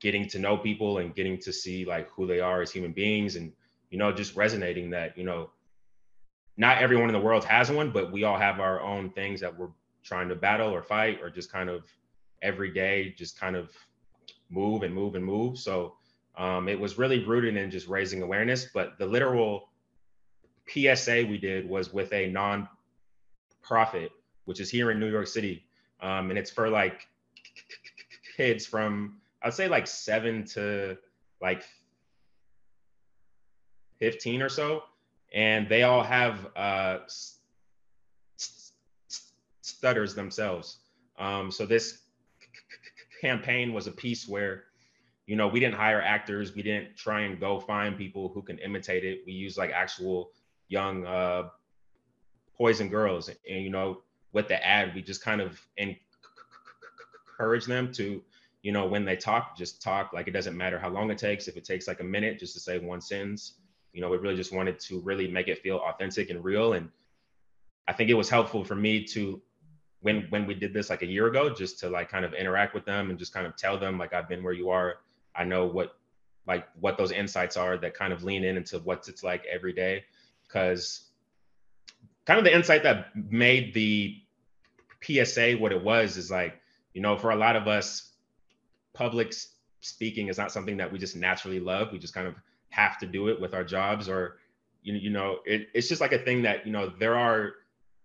[0.01, 3.37] getting to know people and getting to see like who they are as human beings
[3.37, 3.53] and,
[3.91, 5.51] you know, just resonating that, you know,
[6.57, 9.57] not everyone in the world has one, but we all have our own things that
[9.57, 9.69] we're
[10.03, 11.85] trying to battle or fight or just kind of
[12.43, 13.71] every day, just kind of
[14.51, 15.59] move and move and move.
[15.59, 15.95] So
[16.37, 18.67] um, it was really rooted in just raising awareness.
[18.73, 19.69] But the literal
[20.69, 24.11] PSA we did was with a non-profit,
[24.45, 25.65] which is here in New York City,
[26.01, 27.07] um, and it's for like
[28.37, 30.97] kids from I'd say like seven to
[31.41, 31.65] like
[33.99, 34.85] 15 or so,
[35.35, 36.99] and they all have uh,
[39.83, 40.79] stutters themselves.
[41.19, 42.03] Um, so this
[43.21, 44.67] campaign was a piece where,
[45.27, 48.59] you know, we didn't hire actors, we didn't try and go find people who can
[48.59, 49.23] imitate it.
[49.27, 50.31] We used like actual
[50.69, 51.49] young uh,
[52.61, 54.03] boys and girls, and you know,
[54.33, 55.61] with the ad, we just kind of
[57.37, 58.23] encourage them to,
[58.63, 60.13] you know, when they talk, just talk.
[60.13, 61.49] Like it doesn't matter how long it takes.
[61.49, 63.55] If it takes like a minute just to say one sentence,
[63.93, 66.75] you know, we really just wanted to really make it feel authentic and real.
[66.75, 66.89] And
[67.89, 69.43] I think it was helpful for me to
[70.03, 72.75] when when we did this like a year ago, just to like kind of interact
[72.75, 74.97] with them and just kind of tell them like I've been where you are.
[75.35, 75.97] I know what
[76.47, 79.73] like what those insights are that kind of lean in into what it's like every
[79.73, 80.05] day.
[80.49, 81.09] Cause
[82.27, 84.21] kind of the insight that made the
[85.03, 86.61] PSA what it was is like,
[86.95, 88.11] you know, for a lot of us,
[88.93, 89.35] public
[89.81, 91.93] speaking is not something that we just naturally love.
[91.93, 92.35] We just kind of
[92.71, 94.39] have to do it with our jobs or
[94.83, 97.55] you, you know, it, it's just like a thing that, you know, there are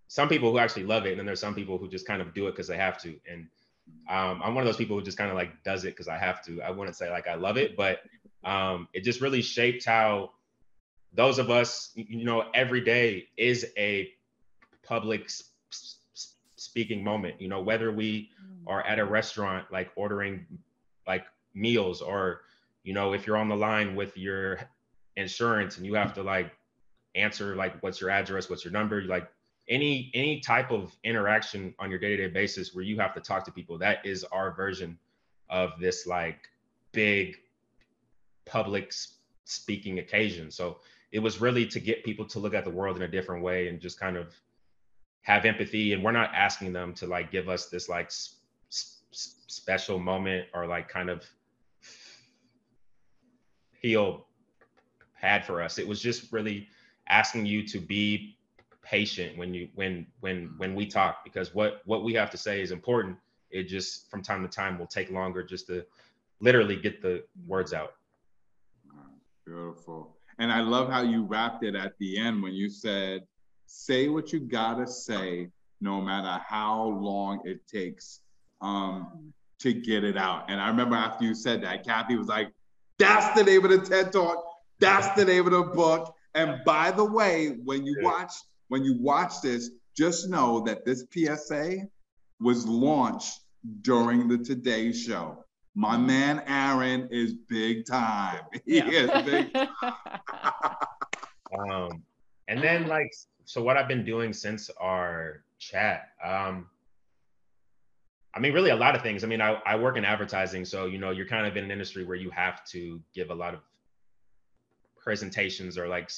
[0.08, 1.12] some people who actually love it.
[1.12, 3.16] And then there's some people who just kind of do it because they have to.
[3.30, 3.48] And
[4.10, 6.18] um, I'm one of those people who just kind of like does it because I
[6.18, 6.62] have to.
[6.62, 8.00] I wouldn't say like I love it, but
[8.44, 10.32] um, it just really shaped how
[11.14, 14.10] those of us, you know, every day is a
[14.84, 15.30] public
[16.58, 18.64] speaking moment you know whether we mm.
[18.68, 20.46] are at a restaurant like ordering
[21.08, 22.42] like meals or
[22.84, 24.60] you know if you're on the line with your
[25.16, 26.52] insurance and you have to like
[27.16, 29.30] answer like what's your address what's your number you like
[29.70, 33.52] any any type of interaction on your day-to-day basis where you have to talk to
[33.52, 34.98] people that is our version
[35.50, 36.50] of this like
[36.92, 37.36] big
[38.46, 38.94] public
[39.46, 40.52] speaking occasion.
[40.52, 40.78] So
[41.12, 43.68] it was really to get people to look at the world in a different way
[43.68, 44.34] and just kind of
[45.22, 45.94] have empathy.
[45.94, 48.12] And we're not asking them to like give us this like
[49.12, 51.24] special moment or like kind of
[53.82, 54.28] heal
[55.14, 55.78] had for us.
[55.78, 56.68] It was just really
[57.10, 58.37] asking you to be
[58.90, 62.62] patient when you when when when we talk because what what we have to say
[62.62, 63.18] is important
[63.52, 65.84] it just from time to time will take longer just to
[66.40, 67.94] literally get the words out
[69.46, 73.24] beautiful and i love how you wrapped it at the end when you said
[73.68, 75.50] say what you gotta say,
[75.82, 78.22] no matter how long it takes
[78.62, 80.46] um, to get it out.
[80.50, 82.52] And I remember after you said that, Kathy was like,
[82.98, 84.44] that's the name of the TED Talk.
[84.80, 86.16] That's the name of the book.
[86.34, 88.32] And by the way, when you watch
[88.70, 91.88] when you watch this, just know that this PSA
[92.40, 93.40] was launched
[93.82, 95.44] during the Today Show.
[95.76, 98.42] My man Aaron is big time.
[98.66, 98.86] He yeah.
[98.90, 99.56] is big.
[101.60, 102.04] um,
[102.48, 103.12] and then like
[103.46, 106.68] so what I've been doing since our chat, um,
[108.34, 109.24] I mean, really a lot of things.
[109.24, 111.72] I mean, I, I work in advertising, so you know, you're kind of in an
[111.72, 113.62] industry where you have to give a lot of
[114.98, 116.12] presentations or like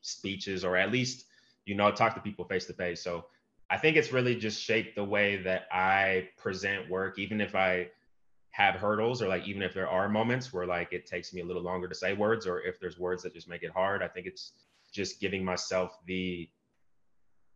[0.00, 1.26] speeches, or at least
[1.66, 3.02] you know, talk to people face to face.
[3.02, 3.26] So
[3.68, 7.88] I think it's really just shaped the way that I present work, even if I
[8.50, 11.44] have hurdles or like even if there are moments where like it takes me a
[11.44, 14.02] little longer to say words or if there's words that just make it hard.
[14.02, 14.52] I think it's
[14.92, 16.48] just giving myself the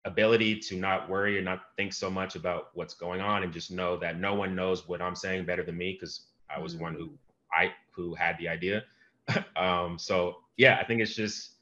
[0.04, 3.70] ability to not worry and not think so much about what's going on and just
[3.70, 6.82] know that no one knows what I'm saying better than me because I was mm-hmm.
[6.82, 7.10] one who
[7.52, 8.84] I who had the idea.
[9.56, 11.52] um, so yeah, I think it's just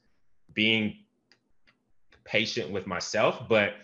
[0.55, 0.97] being
[2.29, 3.75] patient with myself, but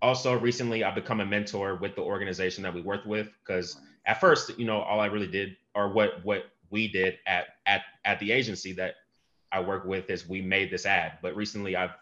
[0.00, 3.76] also recently I've become a mentor with the organization that we worked with because
[4.06, 7.82] at first, you know, all I really did or what what we did at at
[8.04, 8.94] at the agency that
[9.52, 11.94] I work with is we made this ad, but recently I've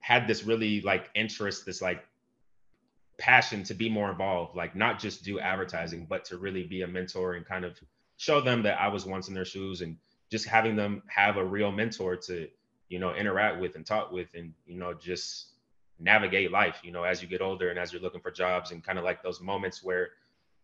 [0.00, 2.04] had this really like interest, this like
[3.18, 6.86] passion to be more involved, like not just do advertising, but to really be a
[6.86, 7.78] mentor and kind of
[8.16, 9.96] show them that I was once in their shoes and
[10.30, 12.48] just having them have a real mentor to,
[12.90, 15.52] you know, interact with and talk with and, you know, just
[15.98, 18.84] navigate life, you know, as you get older and as you're looking for jobs and
[18.84, 20.10] kind of like those moments where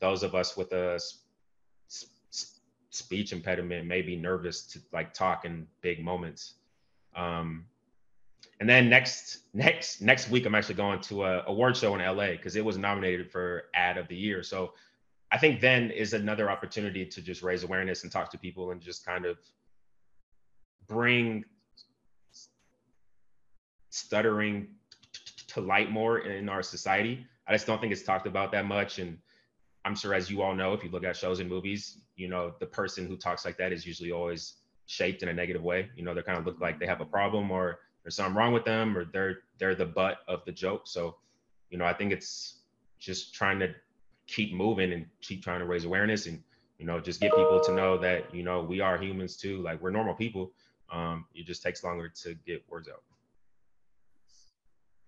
[0.01, 1.01] those of us with a
[2.91, 6.55] speech impediment may be nervous to like talk in big moments.
[7.15, 7.65] Um,
[8.59, 12.33] and then next next next week, I'm actually going to a award show in LA
[12.33, 14.43] because it was nominated for ad of the year.
[14.43, 14.73] So
[15.31, 18.81] I think then is another opportunity to just raise awareness and talk to people and
[18.81, 19.39] just kind of
[20.89, 21.45] bring
[23.97, 24.69] stuttering
[25.49, 27.27] to light more in our society.
[27.49, 28.99] I just don't think it's talked about that much.
[28.99, 29.19] And
[29.85, 32.53] I'm sure, as you all know, if you look at shows and movies, you know,
[32.61, 34.55] the person who talks like that is usually always
[34.87, 35.89] shaped in a negative way.
[35.97, 38.53] You know, they kind of look like they have a problem or there's something wrong
[38.53, 40.83] with them or they're they're the butt of the joke.
[40.85, 41.17] So,
[41.71, 42.61] you know, I think it's
[42.99, 43.75] just trying to
[44.27, 46.43] keep moving and keep trying to raise awareness and
[46.79, 49.81] you know just get people to know that you know we are humans too like
[49.81, 50.53] we're normal people
[50.91, 53.03] um it just takes longer to get words out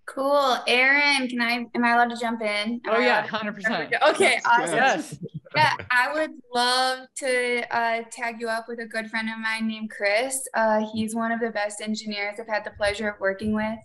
[0.08, 0.56] Cool.
[0.66, 2.46] Aaron, can I am I allowed to jump in?
[2.46, 3.92] Am oh I yeah, hundred percent.
[4.08, 4.76] Okay, awesome.
[4.76, 5.18] Yes.
[5.54, 9.68] yeah, I would love to uh, tag you up with a good friend of mine
[9.68, 10.48] named Chris.
[10.54, 13.78] Uh, he's one of the best engineers I've had the pleasure of working with.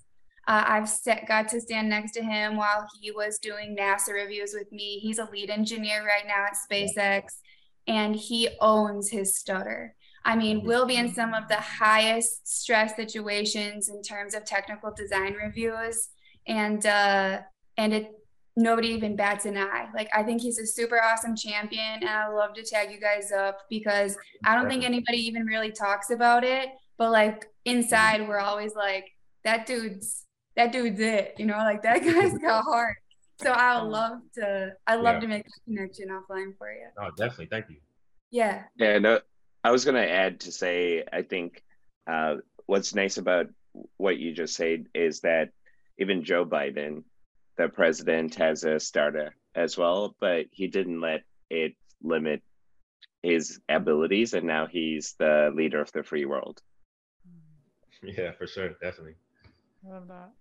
[0.48, 4.54] Uh, I've st- got to stand next to him while he was doing NASA reviews
[4.54, 5.00] with me.
[5.00, 7.40] He's a lead engineer right now at SpaceX,
[7.86, 9.96] and he owns his stutter.
[10.26, 14.92] I mean, we'll be in some of the highest stress situations in terms of technical
[14.94, 16.10] design reviews,
[16.48, 17.42] and uh,
[17.78, 18.12] and it
[18.56, 19.88] nobody even bats an eye.
[19.96, 23.32] Like I think he's a super awesome champion, and I love to tag you guys
[23.32, 24.16] up because
[24.46, 26.70] I don't think anybody even really talks about it.
[26.98, 29.06] But like inside, we're always like,
[29.44, 32.96] that dude's that dude's it, you know, like that guy's got heart.
[33.42, 35.20] So I would love to, I love Yeah.
[35.22, 36.88] to make that connection offline for you.
[37.00, 37.48] Oh, definitely.
[37.48, 37.78] Thank you.
[38.30, 38.66] Yeah.
[38.78, 39.20] Yeah, no,
[39.64, 41.64] I was going to add to say, I think
[42.06, 42.36] uh,
[42.66, 43.48] what's nice about
[43.98, 45.50] what you just said is that
[45.98, 47.04] even Joe Biden,
[47.58, 52.42] the president, has a starter as well, but he didn't let it limit
[53.22, 56.62] his abilities, and now he's the leader of the free world.
[58.02, 58.70] Yeah, for sure.
[58.82, 59.16] Definitely.
[59.88, 60.32] Love that.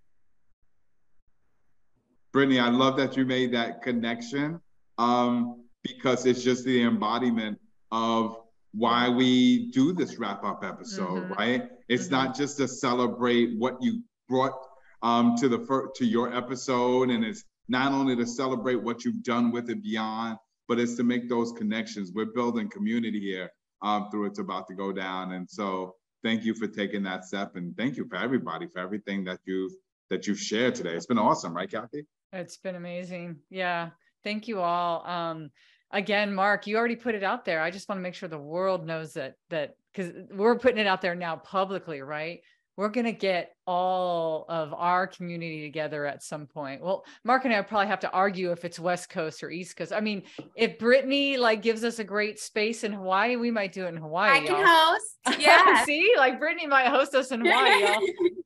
[2.32, 4.60] Brittany, I love that you made that connection
[4.98, 7.60] um, because it's just the embodiment
[7.92, 8.41] of
[8.72, 11.36] why we do this wrap up episode, Mhm.
[11.36, 11.70] right?
[11.88, 12.12] It's Mhm.
[12.12, 14.54] not just to celebrate what you brought
[15.02, 19.22] um, to the fir- to your episode, and it's not only to celebrate what you've
[19.24, 22.12] done with it beyond, but it's to make those connections.
[22.14, 23.50] We're building community here
[23.82, 27.56] um, through It's About to Go Down, and so thank you for taking that step,
[27.56, 29.72] and thank you for everybody for everything that you've
[30.08, 30.94] that you've shared today.
[30.94, 32.06] It's been awesome, right, Kathy?
[32.32, 33.40] It's been amazing.
[33.50, 33.90] Yeah.
[34.22, 35.04] Thank you all.
[35.04, 35.50] Um,
[35.92, 37.60] again, Mark, you already put it out there.
[37.60, 40.86] I just want to make sure the world knows that that because we're putting it
[40.86, 42.40] out there now publicly, right?
[42.76, 46.80] We're gonna get all of our community together at some point.
[46.80, 49.92] Well, Mark and I probably have to argue if it's West Coast or East Coast.
[49.92, 50.22] I mean,
[50.56, 53.98] if Brittany like gives us a great space in Hawaii, we might do it in
[53.98, 54.38] Hawaii.
[54.38, 54.64] I can y'all.
[54.66, 55.18] host.
[55.38, 55.84] Yeah.
[55.84, 58.00] See, like Brittany might host us in Hawaii, y'all.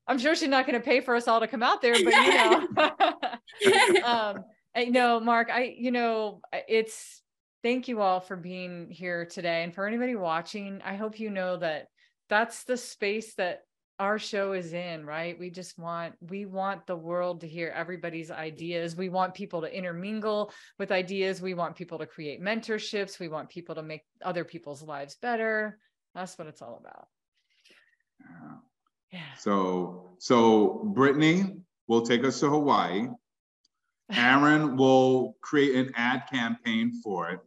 [0.08, 2.12] I'm sure she's not going to pay for us all to come out there, but
[2.12, 4.44] you know, um,
[4.90, 7.22] know, Mark, I, you know, it's
[7.66, 11.56] thank you all for being here today, and for anybody watching, I hope you know
[11.56, 11.88] that
[12.28, 13.62] that's the space that
[13.98, 15.36] our show is in right?
[15.36, 18.94] We just want we want the world to hear everybody's ideas.
[18.94, 21.42] We want people to intermingle with ideas.
[21.42, 23.18] We want people to create mentorships.
[23.18, 25.76] We want people to make other people's lives better.
[26.14, 27.08] That's what it's all about.
[29.12, 29.34] Yeah.
[29.40, 31.56] So, so Brittany
[31.88, 33.08] will take us to Hawaii.
[34.12, 37.40] Aaron will create an ad campaign for it.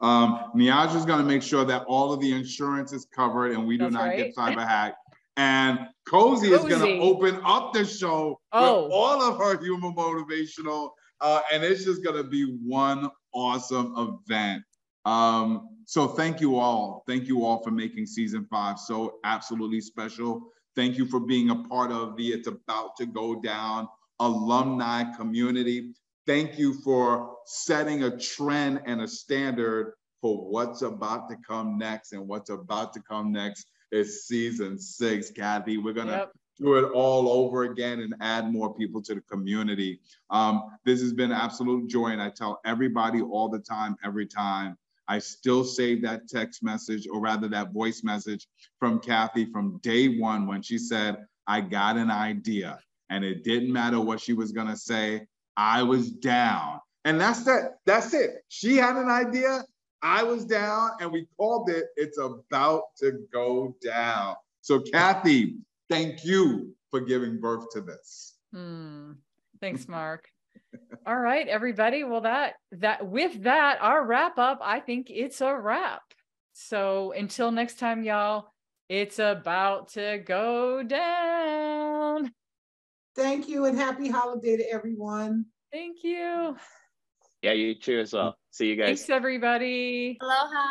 [0.00, 3.66] Um, Niaj is going to make sure that all of the insurance is covered and
[3.66, 4.96] we do That's not get cyber hacked.
[5.36, 5.78] And
[6.08, 8.84] Cozy, is going to open up the show Oh.
[8.84, 10.90] with all of her human motivational,
[11.20, 14.62] uh, and it's just going to be one awesome event.
[15.04, 17.04] Um, so thank you all.
[17.06, 20.42] Thank you all for making season five so absolutely special.
[20.76, 23.88] Thank you for being a part of the It's About to Go Down
[24.18, 25.94] alumni community.
[26.30, 32.12] Thank you for setting a trend and a standard for what's about to come next.
[32.12, 35.76] And what's about to come next is season six, Kathy.
[35.76, 36.32] We're gonna Yep.
[36.60, 39.98] do it all over again and add more people to the community.
[40.30, 44.26] Um, this has been an absolute joy, and I tell everybody all the time, every
[44.28, 44.78] time.
[45.08, 48.46] I still save that text message, or rather that voice message
[48.78, 52.78] from Kathy from day one when she said, I got an idea.
[53.08, 55.26] And it didn't matter what she was gonna say,
[55.60, 56.80] I was down.
[57.04, 58.30] And that's that, that's it.
[58.48, 59.62] She had an idea,
[60.00, 64.36] I was down, and we called it It's About to Go Down.
[64.62, 65.56] So, Kathy,
[65.90, 68.38] thank you for giving birth to this.
[68.54, 69.12] Hmm.
[69.60, 70.24] Thanks, Mark.
[71.06, 72.04] All right, everybody.
[72.04, 76.02] Well, that that with that, our wrap up, I think it's a wrap.
[76.54, 78.46] So until next time, y'all,
[78.88, 81.69] it's about to go down.
[83.16, 85.46] Thank you and happy holiday to everyone.
[85.72, 86.56] Thank you.
[87.42, 88.36] Yeah, you too as well.
[88.50, 88.86] See you guys.
[88.86, 90.18] Thanks, everybody.
[90.20, 90.66] Aloha.